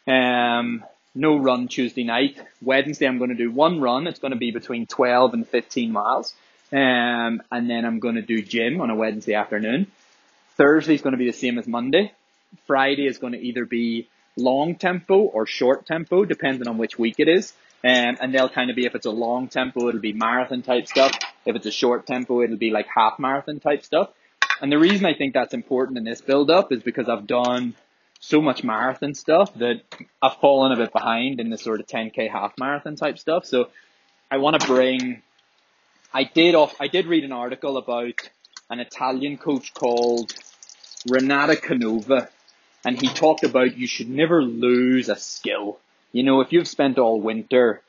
Um, 0.07 0.85
no 1.15 1.37
run 1.37 1.69
Tuesday 1.69 2.05
night. 2.05 2.41
Wednesday 2.63 3.07
I'm 3.07 3.19
going 3.19 3.31
to 3.31 3.37
do 3.37 3.51
one 3.51 3.81
run. 3.81 4.07
It's 4.07 4.21
going 4.21 4.33
to 4.33 4.39
be 4.39 4.51
between 4.51 4.87
12 4.87 5.35
and 5.35 5.47
15 5.47 5.93
miles. 5.93 6.35
Um, 6.73 7.43
and 7.51 7.69
then 7.69 7.85
I'm 7.85 7.99
going 7.99 8.15
to 8.15 8.23
do 8.23 8.43
gym 8.43 8.81
on 8.81 8.91
a 8.91 8.95
Wednesday 8.95 9.35
afternoon. 9.35 9.89
Thursday 10.57 10.95
is 10.95 11.03
going 11.03 11.13
to 11.13 11.19
be 11.19 11.31
the 11.31 11.37
same 11.37 11.59
as 11.59 11.67
Monday. 11.67 12.13
Friday 12.67 13.07
is 13.07 13.19
going 13.19 13.35
to 13.35 13.39
either 13.39 13.65
be 13.65 14.09
long 14.37 14.77
tempo 14.77 15.19
or 15.21 15.47
short 15.47 15.87
tempo, 15.87 16.25
depending 16.25 16.69
on 16.69 16.79
which 16.79 16.99
week 16.99 17.17
it 17.19 17.29
is. 17.29 17.53
Um, 17.85 18.17
and 18.21 18.33
they'll 18.33 18.49
kind 18.49 18.71
of 18.71 18.77
be, 18.77 18.87
if 18.87 18.95
it's 18.95 19.07
a 19.07 19.11
long 19.11 19.49
tempo, 19.49 19.89
it'll 19.89 20.01
be 20.01 20.13
marathon 20.13 20.63
type 20.63 20.87
stuff. 20.87 21.13
If 21.45 21.57
it's 21.57 21.67
a 21.67 21.73
short 21.73 22.07
tempo, 22.07 22.43
it'll 22.43 22.57
be 22.57 22.71
like 22.71 22.87
half 22.95 23.19
marathon 23.19 23.59
type 23.59 23.85
stuff. 23.85 24.11
And 24.61 24.71
the 24.71 24.79
reason 24.79 25.05
I 25.05 25.15
think 25.15 25.35
that's 25.35 25.55
important 25.55 25.99
in 25.99 26.05
this 26.05 26.21
build 26.21 26.49
up 26.51 26.71
is 26.71 26.83
because 26.83 27.09
I've 27.09 27.27
done 27.27 27.75
so 28.21 28.41
much 28.41 28.63
marathon 28.63 29.15
stuff 29.15 29.53
that 29.55 29.83
I've 30.23 30.37
fallen 30.37 30.71
a 30.71 30.77
bit 30.77 30.93
behind 30.93 31.41
in 31.41 31.51
the 31.51 31.59
sort 31.59 31.81
of 31.81 31.87
10k 31.89 32.31
half 32.31 32.53
marathon 32.57 32.95
type 32.95 33.19
stuff. 33.19 33.45
So 33.45 33.71
I 34.31 34.37
want 34.37 34.61
to 34.61 34.67
bring, 34.69 35.23
I 36.15 36.23
did 36.23 36.55
off, 36.55 36.77
I 36.81 36.87
did 36.87 37.07
read 37.07 37.25
an 37.25 37.33
article 37.33 37.77
about 37.77 38.15
an 38.71 38.79
Italian 38.79 39.39
coach 39.39 39.75
called 39.75 40.33
Renato 41.11 41.57
Canova 41.57 42.29
and 42.85 43.01
he 43.01 43.09
talked 43.09 43.45
about 43.45 43.77
you 43.77 43.87
should 43.87 44.09
never 44.09 44.43
lose 44.43 45.09
a 45.09 45.17
skill. 45.17 45.79
You 46.13 46.23
know, 46.23 46.41
if 46.41 46.53
you've 46.53 46.69
spent 46.69 46.99
all 46.99 47.21
winter 47.21 47.81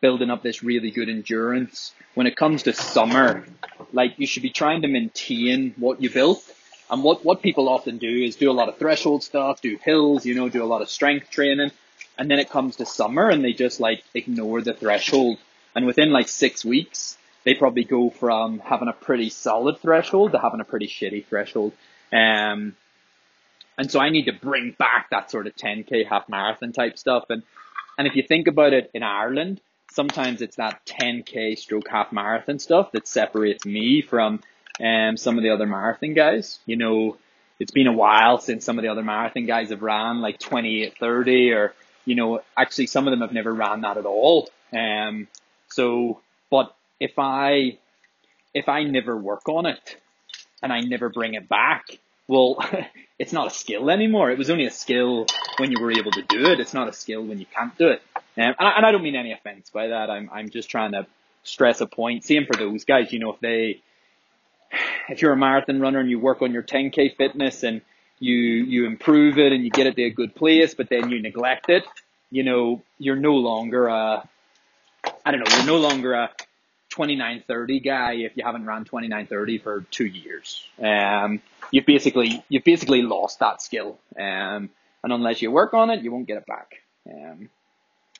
building 0.00 0.30
up 0.30 0.42
this 0.42 0.62
really 0.62 0.90
good 0.90 1.08
endurance, 1.08 1.92
when 2.14 2.26
it 2.26 2.36
comes 2.36 2.64
to 2.64 2.72
summer, 2.72 3.44
like 3.92 4.14
you 4.18 4.26
should 4.26 4.42
be 4.42 4.50
trying 4.50 4.82
to 4.82 4.88
maintain 4.88 5.74
what 5.76 6.02
you 6.02 6.10
built. 6.10 6.42
And 6.90 7.04
what, 7.04 7.24
what 7.24 7.40
people 7.40 7.68
often 7.68 7.98
do 7.98 8.24
is 8.24 8.34
do 8.36 8.50
a 8.50 8.52
lot 8.52 8.68
of 8.68 8.78
threshold 8.78 9.22
stuff, 9.22 9.60
do 9.60 9.78
hills, 9.80 10.26
you 10.26 10.34
know, 10.34 10.48
do 10.48 10.64
a 10.64 10.66
lot 10.66 10.82
of 10.82 10.90
strength 10.90 11.30
training. 11.30 11.70
And 12.18 12.30
then 12.30 12.38
it 12.38 12.50
comes 12.50 12.76
to 12.76 12.86
summer 12.86 13.30
and 13.30 13.44
they 13.44 13.52
just 13.52 13.78
like 13.78 14.02
ignore 14.12 14.60
the 14.60 14.74
threshold. 14.74 15.38
And 15.74 15.86
within 15.86 16.10
like 16.10 16.28
six 16.28 16.64
weeks, 16.64 17.16
they 17.44 17.54
probably 17.54 17.84
go 17.84 18.10
from 18.10 18.58
having 18.58 18.88
a 18.88 18.92
pretty 18.92 19.30
solid 19.30 19.78
threshold 19.80 20.32
to 20.32 20.38
having 20.38 20.60
a 20.60 20.64
pretty 20.64 20.88
shitty 20.88 21.26
threshold. 21.26 21.72
Um, 22.12 22.74
and 23.80 23.90
so 23.90 23.98
I 23.98 24.10
need 24.10 24.26
to 24.26 24.34
bring 24.34 24.76
back 24.78 25.08
that 25.10 25.30
sort 25.30 25.46
of 25.46 25.56
10k 25.56 26.06
half 26.06 26.28
marathon 26.28 26.70
type 26.70 26.98
stuff. 26.98 27.24
And, 27.30 27.42
and 27.96 28.06
if 28.06 28.14
you 28.14 28.22
think 28.22 28.46
about 28.46 28.74
it 28.74 28.90
in 28.92 29.02
Ireland, 29.02 29.62
sometimes 29.90 30.42
it's 30.42 30.56
that 30.56 30.84
10k 30.84 31.56
stroke 31.56 31.88
half 31.88 32.12
marathon 32.12 32.58
stuff 32.58 32.92
that 32.92 33.08
separates 33.08 33.64
me 33.64 34.02
from 34.02 34.42
um, 34.84 35.16
some 35.16 35.38
of 35.38 35.42
the 35.42 35.48
other 35.48 35.64
marathon 35.64 36.12
guys. 36.12 36.58
You 36.66 36.76
know, 36.76 37.16
it's 37.58 37.70
been 37.70 37.86
a 37.86 37.92
while 37.94 38.36
since 38.36 38.66
some 38.66 38.78
of 38.78 38.82
the 38.82 38.90
other 38.90 39.02
marathon 39.02 39.46
guys 39.46 39.70
have 39.70 39.80
ran 39.80 40.20
like 40.20 40.38
28, 40.38 40.98
30 41.00 41.52
or, 41.52 41.74
you 42.04 42.16
know, 42.16 42.42
actually 42.58 42.86
some 42.86 43.08
of 43.08 43.12
them 43.12 43.22
have 43.22 43.32
never 43.32 43.54
ran 43.54 43.80
that 43.80 43.96
at 43.96 44.04
all. 44.04 44.50
Um, 44.74 45.26
so, 45.68 46.20
but 46.50 46.76
if 47.00 47.18
I, 47.18 47.78
if 48.52 48.68
I 48.68 48.82
never 48.82 49.16
work 49.16 49.48
on 49.48 49.64
it 49.64 49.96
and 50.62 50.70
I 50.70 50.80
never 50.80 51.08
bring 51.08 51.32
it 51.32 51.48
back, 51.48 51.86
well, 52.30 52.58
it's 53.18 53.32
not 53.32 53.48
a 53.48 53.50
skill 53.50 53.90
anymore. 53.90 54.30
It 54.30 54.38
was 54.38 54.50
only 54.50 54.64
a 54.64 54.70
skill 54.70 55.26
when 55.58 55.72
you 55.72 55.82
were 55.82 55.90
able 55.90 56.12
to 56.12 56.22
do 56.22 56.46
it. 56.46 56.60
It's 56.60 56.72
not 56.72 56.88
a 56.88 56.92
skill 56.92 57.24
when 57.24 57.40
you 57.40 57.46
can't 57.46 57.76
do 57.76 57.88
it. 57.88 58.02
Um, 58.16 58.22
and, 58.36 58.54
I, 58.60 58.70
and 58.76 58.86
I 58.86 58.92
don't 58.92 59.02
mean 59.02 59.16
any 59.16 59.32
offense 59.32 59.68
by 59.70 59.88
that. 59.88 60.10
I'm, 60.10 60.30
I'm 60.32 60.48
just 60.48 60.70
trying 60.70 60.92
to 60.92 61.08
stress 61.42 61.80
a 61.80 61.86
point. 61.86 62.24
Same 62.24 62.46
for 62.46 62.56
those 62.56 62.84
guys, 62.84 63.12
you 63.12 63.18
know, 63.18 63.32
if 63.32 63.40
they, 63.40 63.82
if 65.08 65.22
you're 65.22 65.32
a 65.32 65.36
marathon 65.36 65.80
runner 65.80 65.98
and 65.98 66.08
you 66.08 66.20
work 66.20 66.40
on 66.40 66.52
your 66.52 66.62
10k 66.62 67.16
fitness 67.16 67.64
and 67.64 67.82
you, 68.20 68.34
you 68.34 68.86
improve 68.86 69.36
it 69.38 69.52
and 69.52 69.64
you 69.64 69.70
get 69.70 69.88
it 69.88 69.96
to 69.96 70.04
a 70.04 70.10
good 70.10 70.36
place, 70.36 70.74
but 70.74 70.88
then 70.88 71.10
you 71.10 71.20
neglect 71.20 71.68
it, 71.68 71.84
you 72.30 72.44
know, 72.44 72.80
you're 72.98 73.16
no 73.16 73.34
longer 73.34 73.88
a, 73.88 74.28
I 75.24 75.30
don't 75.32 75.40
know, 75.40 75.56
you're 75.56 75.66
no 75.66 75.78
longer 75.78 76.12
a 76.12 76.30
2930 76.90 77.80
guy 77.80 78.12
if 78.14 78.36
you 78.36 78.44
haven't 78.44 78.66
ran 78.66 78.84
2930 78.84 79.58
for 79.58 79.82
two 79.90 80.06
years. 80.06 80.64
Um, 80.82 81.40
you've 81.70 81.86
basically, 81.86 82.44
you've 82.48 82.64
basically 82.64 83.02
lost 83.02 83.38
that 83.38 83.62
skill. 83.62 83.98
Um, 84.18 84.70
and 85.02 85.12
unless 85.12 85.40
you 85.40 85.50
work 85.50 85.72
on 85.72 85.90
it, 85.90 86.02
you 86.02 86.12
won't 86.12 86.26
get 86.26 86.36
it 86.36 86.46
back. 86.46 86.82
Um, 87.10 87.48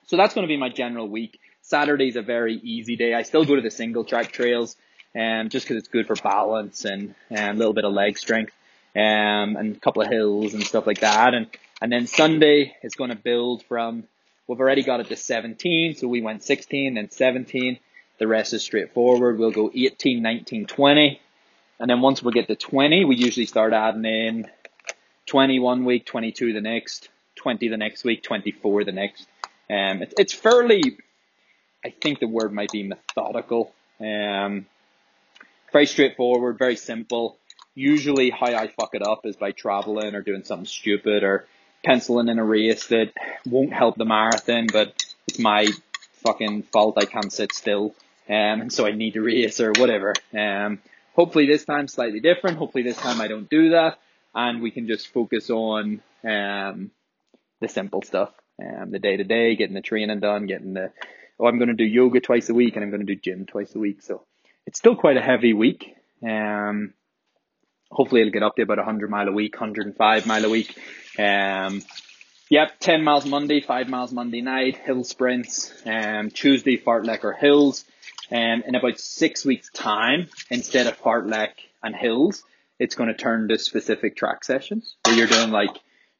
so 0.06 0.16
that's 0.16 0.34
going 0.34 0.46
to 0.46 0.48
be 0.48 0.56
my 0.56 0.70
general 0.70 1.08
week. 1.08 1.38
Saturday's 1.62 2.16
a 2.16 2.22
very 2.22 2.54
easy 2.56 2.96
day. 2.96 3.14
I 3.14 3.22
still 3.22 3.44
go 3.44 3.56
to 3.56 3.62
the 3.62 3.70
single 3.70 4.04
track 4.04 4.32
trails, 4.32 4.76
um, 5.14 5.48
just 5.50 5.66
because 5.66 5.76
it's 5.76 5.88
good 5.88 6.06
for 6.06 6.16
balance 6.16 6.84
and, 6.84 7.14
and 7.28 7.56
a 7.56 7.58
little 7.58 7.74
bit 7.74 7.84
of 7.84 7.92
leg 7.92 8.18
strength, 8.18 8.52
um, 8.96 9.56
and 9.56 9.76
a 9.76 9.80
couple 9.80 10.02
of 10.02 10.08
hills 10.08 10.54
and 10.54 10.64
stuff 10.64 10.86
like 10.86 11.00
that. 11.00 11.34
And, 11.34 11.46
and 11.82 11.92
then 11.92 12.06
Sunday 12.06 12.74
is 12.82 12.94
going 12.94 13.10
to 13.10 13.16
build 13.16 13.62
from, 13.64 14.04
we've 14.46 14.58
already 14.58 14.82
got 14.82 15.00
it 15.00 15.08
to 15.08 15.16
17, 15.16 15.96
so 15.96 16.08
we 16.08 16.22
went 16.22 16.42
16, 16.42 16.96
and 16.96 17.12
17. 17.12 17.78
The 18.20 18.28
rest 18.28 18.52
is 18.52 18.62
straightforward. 18.62 19.38
We'll 19.38 19.50
go 19.50 19.70
18, 19.74 20.22
19, 20.22 20.66
20. 20.66 21.20
And 21.80 21.90
then 21.90 22.02
once 22.02 22.22
we 22.22 22.32
get 22.32 22.48
to 22.48 22.54
20, 22.54 23.06
we 23.06 23.16
usually 23.16 23.46
start 23.46 23.72
adding 23.72 24.04
in 24.04 24.46
20 25.24 25.58
one 25.58 25.86
week, 25.86 26.04
22 26.04 26.52
the 26.52 26.60
next, 26.60 27.08
20 27.36 27.68
the 27.68 27.78
next 27.78 28.04
week, 28.04 28.22
24 28.22 28.84
the 28.84 28.92
next. 28.92 29.26
Um, 29.70 30.02
it, 30.02 30.12
it's 30.18 30.34
fairly, 30.34 30.98
I 31.82 31.94
think 32.02 32.20
the 32.20 32.28
word 32.28 32.52
might 32.52 32.70
be 32.70 32.82
methodical. 32.82 33.72
Um, 33.98 34.66
very 35.72 35.86
straightforward, 35.86 36.58
very 36.58 36.76
simple. 36.76 37.38
Usually 37.74 38.28
how 38.28 38.48
I 38.48 38.68
fuck 38.68 38.94
it 38.94 39.02
up 39.02 39.24
is 39.24 39.36
by 39.36 39.52
traveling 39.52 40.14
or 40.14 40.20
doing 40.20 40.44
something 40.44 40.66
stupid 40.66 41.22
or 41.22 41.46
penciling 41.82 42.28
in 42.28 42.38
a 42.38 42.44
race 42.44 42.88
that 42.88 43.14
won't 43.46 43.72
help 43.72 43.96
the 43.96 44.04
marathon, 44.04 44.66
but 44.70 44.92
it's 45.26 45.38
my 45.38 45.68
fucking 46.22 46.64
fault 46.64 46.98
I 46.98 47.06
can't 47.06 47.32
sit 47.32 47.54
still. 47.54 47.94
Um, 48.30 48.60
and 48.60 48.72
so 48.72 48.86
I 48.86 48.92
need 48.92 49.14
to 49.14 49.22
race 49.22 49.60
or 49.60 49.72
whatever. 49.76 50.14
Um, 50.32 50.78
hopefully 51.14 51.46
this 51.46 51.64
time 51.64 51.88
slightly 51.88 52.20
different. 52.20 52.58
Hopefully 52.58 52.84
this 52.84 52.96
time 52.96 53.20
I 53.20 53.26
don't 53.26 53.50
do 53.50 53.70
that 53.70 53.98
and 54.34 54.62
we 54.62 54.70
can 54.70 54.86
just 54.86 55.08
focus 55.08 55.50
on 55.50 56.00
um, 56.24 56.90
the 57.60 57.68
simple 57.68 58.02
stuff, 58.02 58.30
um, 58.62 58.90
the 58.90 58.98
day 58.98 59.16
to 59.16 59.24
day, 59.24 59.56
getting 59.56 59.74
the 59.74 59.80
training 59.80 60.20
done, 60.20 60.46
getting 60.46 60.74
the 60.74 60.92
oh 61.38 61.46
I'm 61.46 61.58
going 61.58 61.68
to 61.68 61.74
do 61.74 61.84
yoga 61.84 62.20
twice 62.20 62.48
a 62.48 62.54
week 62.54 62.76
and 62.76 62.84
I'm 62.84 62.90
going 62.90 63.04
to 63.04 63.14
do 63.14 63.20
gym 63.20 63.46
twice 63.46 63.74
a 63.74 63.78
week. 63.78 64.02
So 64.02 64.22
it's 64.66 64.78
still 64.78 64.96
quite 64.96 65.16
a 65.16 65.22
heavy 65.22 65.52
week. 65.52 65.96
Um, 66.22 66.94
hopefully 67.90 68.20
it'll 68.20 68.32
get 68.32 68.42
up 68.42 68.56
to 68.56 68.62
about 68.62 68.78
100 68.78 69.10
mile 69.10 69.28
a 69.28 69.32
week, 69.32 69.54
105 69.54 70.26
mile 70.26 70.44
a 70.44 70.50
week. 70.50 70.78
Um, 71.18 71.82
yep, 72.50 72.78
10 72.80 73.02
miles 73.02 73.24
Monday, 73.24 73.62
5 73.62 73.88
miles 73.88 74.12
Monday 74.12 74.42
night, 74.42 74.76
hill 74.76 75.04
sprints, 75.04 75.72
um, 75.86 76.30
Tuesday 76.30 76.76
fartlek 76.76 77.24
or 77.24 77.32
hills. 77.32 77.86
Um, 78.30 78.62
in 78.66 78.74
about 78.74 79.00
six 79.00 79.44
weeks 79.44 79.70
time, 79.70 80.28
instead 80.50 80.86
of 80.86 81.00
fartlek 81.00 81.50
and 81.82 81.96
hills, 81.96 82.44
it's 82.78 82.94
going 82.94 83.08
to 83.08 83.14
turn 83.14 83.48
to 83.48 83.58
specific 83.58 84.16
track 84.16 84.44
sessions 84.44 84.94
where 85.04 85.16
you're 85.16 85.26
doing 85.26 85.50
like 85.50 85.76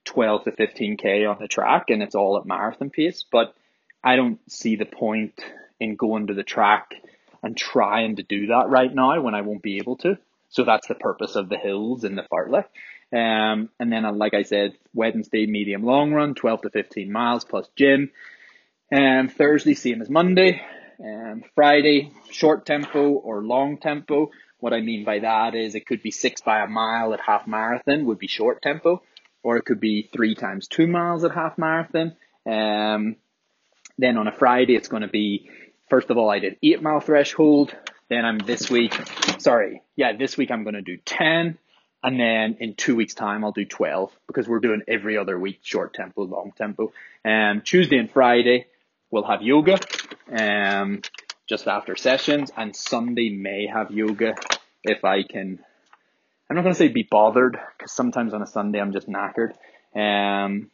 12 0.07 0.45
to 0.45 0.53
15k 0.53 1.31
on 1.31 1.37
the 1.41 1.47
track 1.47 1.85
and 1.89 2.03
it's 2.03 2.15
all 2.15 2.39
at 2.39 2.47
marathon 2.47 2.91
pace. 2.91 3.25
But 3.31 3.55
I 4.03 4.17
don't 4.17 4.41
see 4.51 4.77
the 4.77 4.87
point 4.87 5.35
in 5.79 5.95
going 5.95 6.29
to 6.29 6.35
the 6.35 6.43
track 6.43 6.95
and 7.43 7.57
trying 7.57 8.17
to 8.17 8.23
do 8.23 8.49
that 8.49 8.69
right 8.69 8.93
now 8.93 9.21
when 9.21 9.35
I 9.35 9.43
won't 9.43 9.63
be 9.63 9.79
able 9.79 9.97
to. 9.99 10.19
So 10.49 10.65
that's 10.65 10.89
the 10.89 10.97
purpose 10.97 11.37
of 11.37 11.49
the 11.49 11.57
hills 11.57 12.03
and 12.03 12.19
the 12.19 12.27
fartlek. 12.31 12.65
Um, 13.13 13.71
and 13.81 13.93
then, 13.93 14.05
uh, 14.05 14.13
like 14.13 14.35
I 14.35 14.43
said, 14.43 14.75
Wednesday, 14.95 15.47
medium 15.47 15.83
long 15.83 16.13
run, 16.13 16.35
12 16.35 16.63
to 16.63 16.71
15 16.71 17.11
miles 17.11 17.45
plus 17.45 17.69
gym. 17.77 18.11
And 18.91 19.33
Thursday, 19.33 19.75
same 19.75 20.01
as 20.03 20.09
Monday. 20.09 20.63
And 20.99 21.45
Friday, 21.55 22.13
short 22.31 22.67
tempo 22.67 23.11
or 23.11 23.43
long 23.43 23.79
tempo. 23.79 24.31
What 24.59 24.75
I 24.75 24.81
mean 24.81 25.05
by 25.05 25.21
that 25.21 25.55
is 25.55 25.75
it 25.75 25.87
could 25.87 26.03
be 26.03 26.11
six 26.11 26.43
by 26.43 26.61
a 26.61 26.67
mile 26.67 27.15
at 27.15 27.21
half 27.21 27.47
marathon 27.47 28.05
would 28.07 28.19
be 28.19 28.27
short 28.27 28.61
tempo, 28.61 29.03
or 29.43 29.57
it 29.57 29.65
could 29.65 29.81
be 29.81 30.09
three 30.13 30.35
times 30.35 30.69
two 30.69 30.87
miles 30.87 31.25
at 31.25 31.35
half 31.35 31.57
marathon. 31.57 32.15
Um, 32.45 33.17
then 33.97 34.19
on 34.19 34.29
a 34.29 34.33
Friday, 34.33 34.77
it's 34.77 34.89
going 34.89 35.03
to 35.03 35.09
be, 35.09 35.49
first 35.89 36.11
of 36.11 36.19
all, 36.19 36.31
I 36.31 36.39
did 36.39 36.57
eight 36.63 36.83
mile 36.83 37.01
threshold. 37.01 37.75
Then 38.11 38.25
I'm 38.25 38.39
this 38.39 38.71
week, 38.71 38.93
sorry, 39.39 39.83
yeah, 39.97 40.17
this 40.17 40.37
week 40.37 40.51
I'm 40.51 40.65
going 40.65 40.75
to 40.75 40.83
do 40.83 40.99
10. 40.99 41.59
And 42.03 42.19
then 42.19 42.57
in 42.61 42.75
two 42.75 42.97
weeks 42.97 43.15
time, 43.15 43.45
I'll 43.45 43.53
do 43.53 43.67
12 43.67 44.11
because 44.27 44.49
we're 44.49 44.61
doing 44.61 44.83
every 44.89 45.19
other 45.19 45.39
week, 45.39 45.61
short 45.63 45.93
tempo, 45.93 46.23
long 46.23 46.53
tempo. 46.57 46.93
Um, 47.25 47.61
Tuesday 47.63 47.99
and 47.99 48.11
Friday, 48.11 48.67
we'll 49.11 49.25
have 49.25 49.43
yoga. 49.43 49.79
Um, 50.31 51.03
just 51.51 51.67
after 51.67 51.97
sessions, 51.97 52.53
and 52.57 52.75
Sunday 52.75 53.29
may 53.29 53.67
have 53.67 53.91
yoga 53.91 54.37
if 54.85 55.05
I 55.05 55.25
can. 55.25 55.59
I'm 56.49 56.57
not 56.57 56.63
going 56.63 56.75
to 56.75 56.79
say 56.79 56.89
be 56.89 57.07
bothered 57.09 57.59
because 57.77 57.93
sometimes 57.93 58.33
on 58.33 58.41
a 58.41 58.47
Sunday 58.47 58.81
I'm 58.81 58.93
just 58.93 59.09
knackered. 59.09 59.53
Um, 59.95 60.71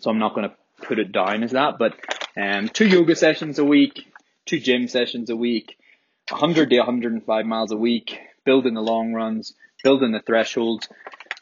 so 0.00 0.10
I'm 0.10 0.18
not 0.18 0.34
going 0.34 0.48
to 0.48 0.56
put 0.86 0.98
it 0.98 1.12
down 1.12 1.42
as 1.42 1.52
that, 1.52 1.78
but 1.78 1.94
um, 2.36 2.68
two 2.68 2.86
yoga 2.86 3.14
sessions 3.14 3.58
a 3.58 3.64
week, 3.64 4.10
two 4.46 4.58
gym 4.58 4.88
sessions 4.88 5.28
a 5.28 5.36
week, 5.36 5.76
100 6.30 6.70
to 6.70 6.78
105 6.78 7.46
miles 7.46 7.70
a 7.70 7.76
week, 7.76 8.18
building 8.44 8.72
the 8.72 8.80
long 8.80 9.12
runs, 9.12 9.54
building 9.82 10.12
the 10.12 10.20
thresholds. 10.20 10.88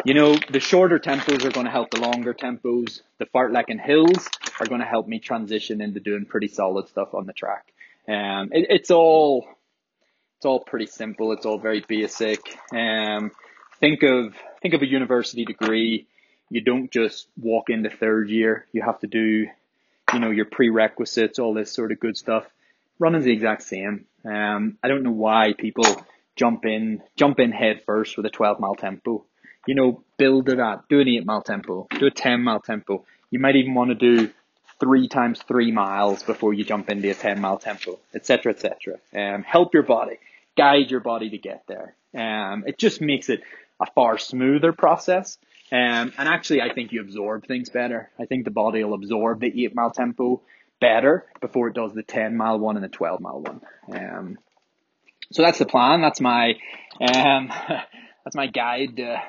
You 0.05 0.15
know, 0.15 0.39
the 0.51 0.61
shorter 0.61 0.99
tempos 0.99 1.45
are 1.45 1.51
going 1.51 1.67
to 1.67 1.73
help 1.73 1.91
the 1.91 2.01
longer 2.01 2.33
tempos. 2.33 3.03
The 3.19 3.27
fartlek 3.27 3.65
and 3.69 3.81
hills 3.81 4.29
are 4.59 4.67
going 4.67 4.81
to 4.81 4.87
help 4.87 5.07
me 5.07 5.19
transition 5.19 5.81
into 5.81 6.01
doing 6.01 6.25
pretty 6.25 6.49
solid 6.49 6.89
stuff 6.89 7.13
on 7.13 7.27
the 7.27 7.35
track. 7.35 7.67
Um, 8.09 8.51
it, 8.53 8.67
it's 8.71 8.91
all 8.91 9.47
it's 10.39 10.47
all 10.47 10.61
pretty 10.61 10.87
simple. 10.87 11.33
It's 11.33 11.45
all 11.45 11.59
very 11.59 11.85
basic. 11.87 12.41
Um, 12.73 13.31
think 13.79 14.03
of 14.03 14.35
think 14.63 14.73
of 14.73 14.81
a 14.81 14.87
university 14.87 15.45
degree. 15.45 16.07
You 16.49 16.63
don't 16.63 16.91
just 16.91 17.29
walk 17.39 17.69
into 17.69 17.91
third 17.91 18.31
year. 18.31 18.67
You 18.73 18.83
have 18.83 19.01
to 19.01 19.07
do, 19.07 19.49
you 20.15 20.19
know, 20.19 20.31
your 20.31 20.47
prerequisites, 20.47 21.39
all 21.39 21.53
this 21.53 21.71
sort 21.71 21.93
of 21.93 22.01
good 22.01 22.17
stuff. 22.17 22.47
Running's 22.99 23.27
the 23.27 23.33
exact 23.33 23.65
same. 23.65 24.07
Um, 24.25 24.79
I 24.83 24.89
don't 24.89 25.03
know 25.03 25.13
why 25.13 25.53
people 25.57 25.85
jump 26.41 26.65
in 26.65 27.03
jump 27.17 27.39
in 27.39 27.53
head 27.53 27.83
first 27.85 28.17
with 28.17 28.25
a 28.25 28.31
12 28.31 28.59
mile 28.59 28.75
tempo. 28.75 29.25
You 29.67 29.75
know, 29.75 30.03
build 30.17 30.49
it 30.49 30.59
up. 30.59 30.89
Do 30.89 30.99
an 31.01 31.09
eight 31.09 31.27
mile 31.27 31.43
tempo. 31.43 31.87
Do 31.91 32.07
a 32.07 32.11
10 32.11 32.43
mile 32.43 32.61
tempo. 32.61 33.05
You 33.31 33.39
might 33.39 33.57
even 33.57 33.75
want 33.75 33.91
to 33.91 33.95
do 33.95 34.31
three 34.81 35.07
times 35.07 35.43
three 35.47 35.71
miles 35.71 36.23
before 36.23 36.55
you 36.55 36.65
jump 36.65 36.89
into 36.89 37.11
a 37.11 37.15
10 37.15 37.39
mile 37.41 37.59
tempo, 37.59 37.99
etc., 38.15 38.53
etc. 38.55 38.97
Um, 39.15 39.43
help 39.43 39.75
your 39.75 39.83
body, 39.83 40.17
guide 40.57 40.91
your 40.91 41.01
body 41.01 41.29
to 41.29 41.39
get 41.39 41.65
there. 41.69 41.95
Um, 42.15 42.65
it 42.67 42.79
just 42.79 43.03
makes 43.03 43.29
it 43.29 43.43
a 43.79 43.87
far 43.95 44.17
smoother 44.17 44.73
process. 44.73 45.37
Um, 45.71 46.13
and 46.19 46.27
actually, 46.27 46.63
I 46.63 46.73
think 46.73 46.91
you 46.91 47.03
absorb 47.03 47.47
things 47.47 47.69
better. 47.69 48.11
I 48.19 48.25
think 48.25 48.47
the 48.47 48.51
body 48.51 48.83
will 48.83 48.95
absorb 48.95 49.41
the 49.41 49.65
eight 49.65 49.75
mile 49.75 49.91
tempo 49.91 50.41
better 50.81 51.27
before 51.43 51.69
it 51.69 51.75
does 51.75 51.93
the 51.93 52.03
10 52.03 52.35
mile 52.35 52.59
one 52.59 52.77
and 52.77 52.85
the 52.85 52.89
12 52.89 53.21
mile 53.21 53.41
one. 53.43 53.61
Um, 53.93 54.39
so 55.33 55.43
that's 55.43 55.59
the 55.59 55.67
plan. 55.67 56.01
That's 56.01 56.21
my, 56.21 56.55
um, 57.01 57.49
that's 58.25 58.37
my 58.37 58.47
guide 58.47 58.97
to 58.97 59.23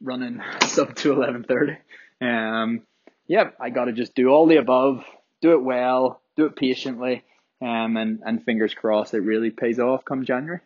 running 0.00 0.40
sub 0.66 0.94
to 0.96 1.16
1130. 1.16 1.78
Um, 2.20 2.82
yeah, 3.26 3.50
I 3.60 3.70
got 3.70 3.86
to 3.86 3.92
just 3.92 4.14
do 4.14 4.28
all 4.28 4.46
the 4.46 4.56
above, 4.56 5.04
do 5.40 5.52
it 5.52 5.62
well, 5.62 6.20
do 6.36 6.46
it 6.46 6.56
patiently, 6.56 7.24
um, 7.62 7.96
and, 7.96 8.20
and 8.24 8.44
fingers 8.44 8.74
crossed 8.74 9.14
it 9.14 9.20
really 9.20 9.50
pays 9.50 9.78
off 9.78 10.04
come 10.04 10.24
January. 10.24 10.60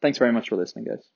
Thanks 0.00 0.18
very 0.18 0.32
much 0.32 0.48
for 0.48 0.56
listening, 0.56 0.86
guys. 0.86 1.09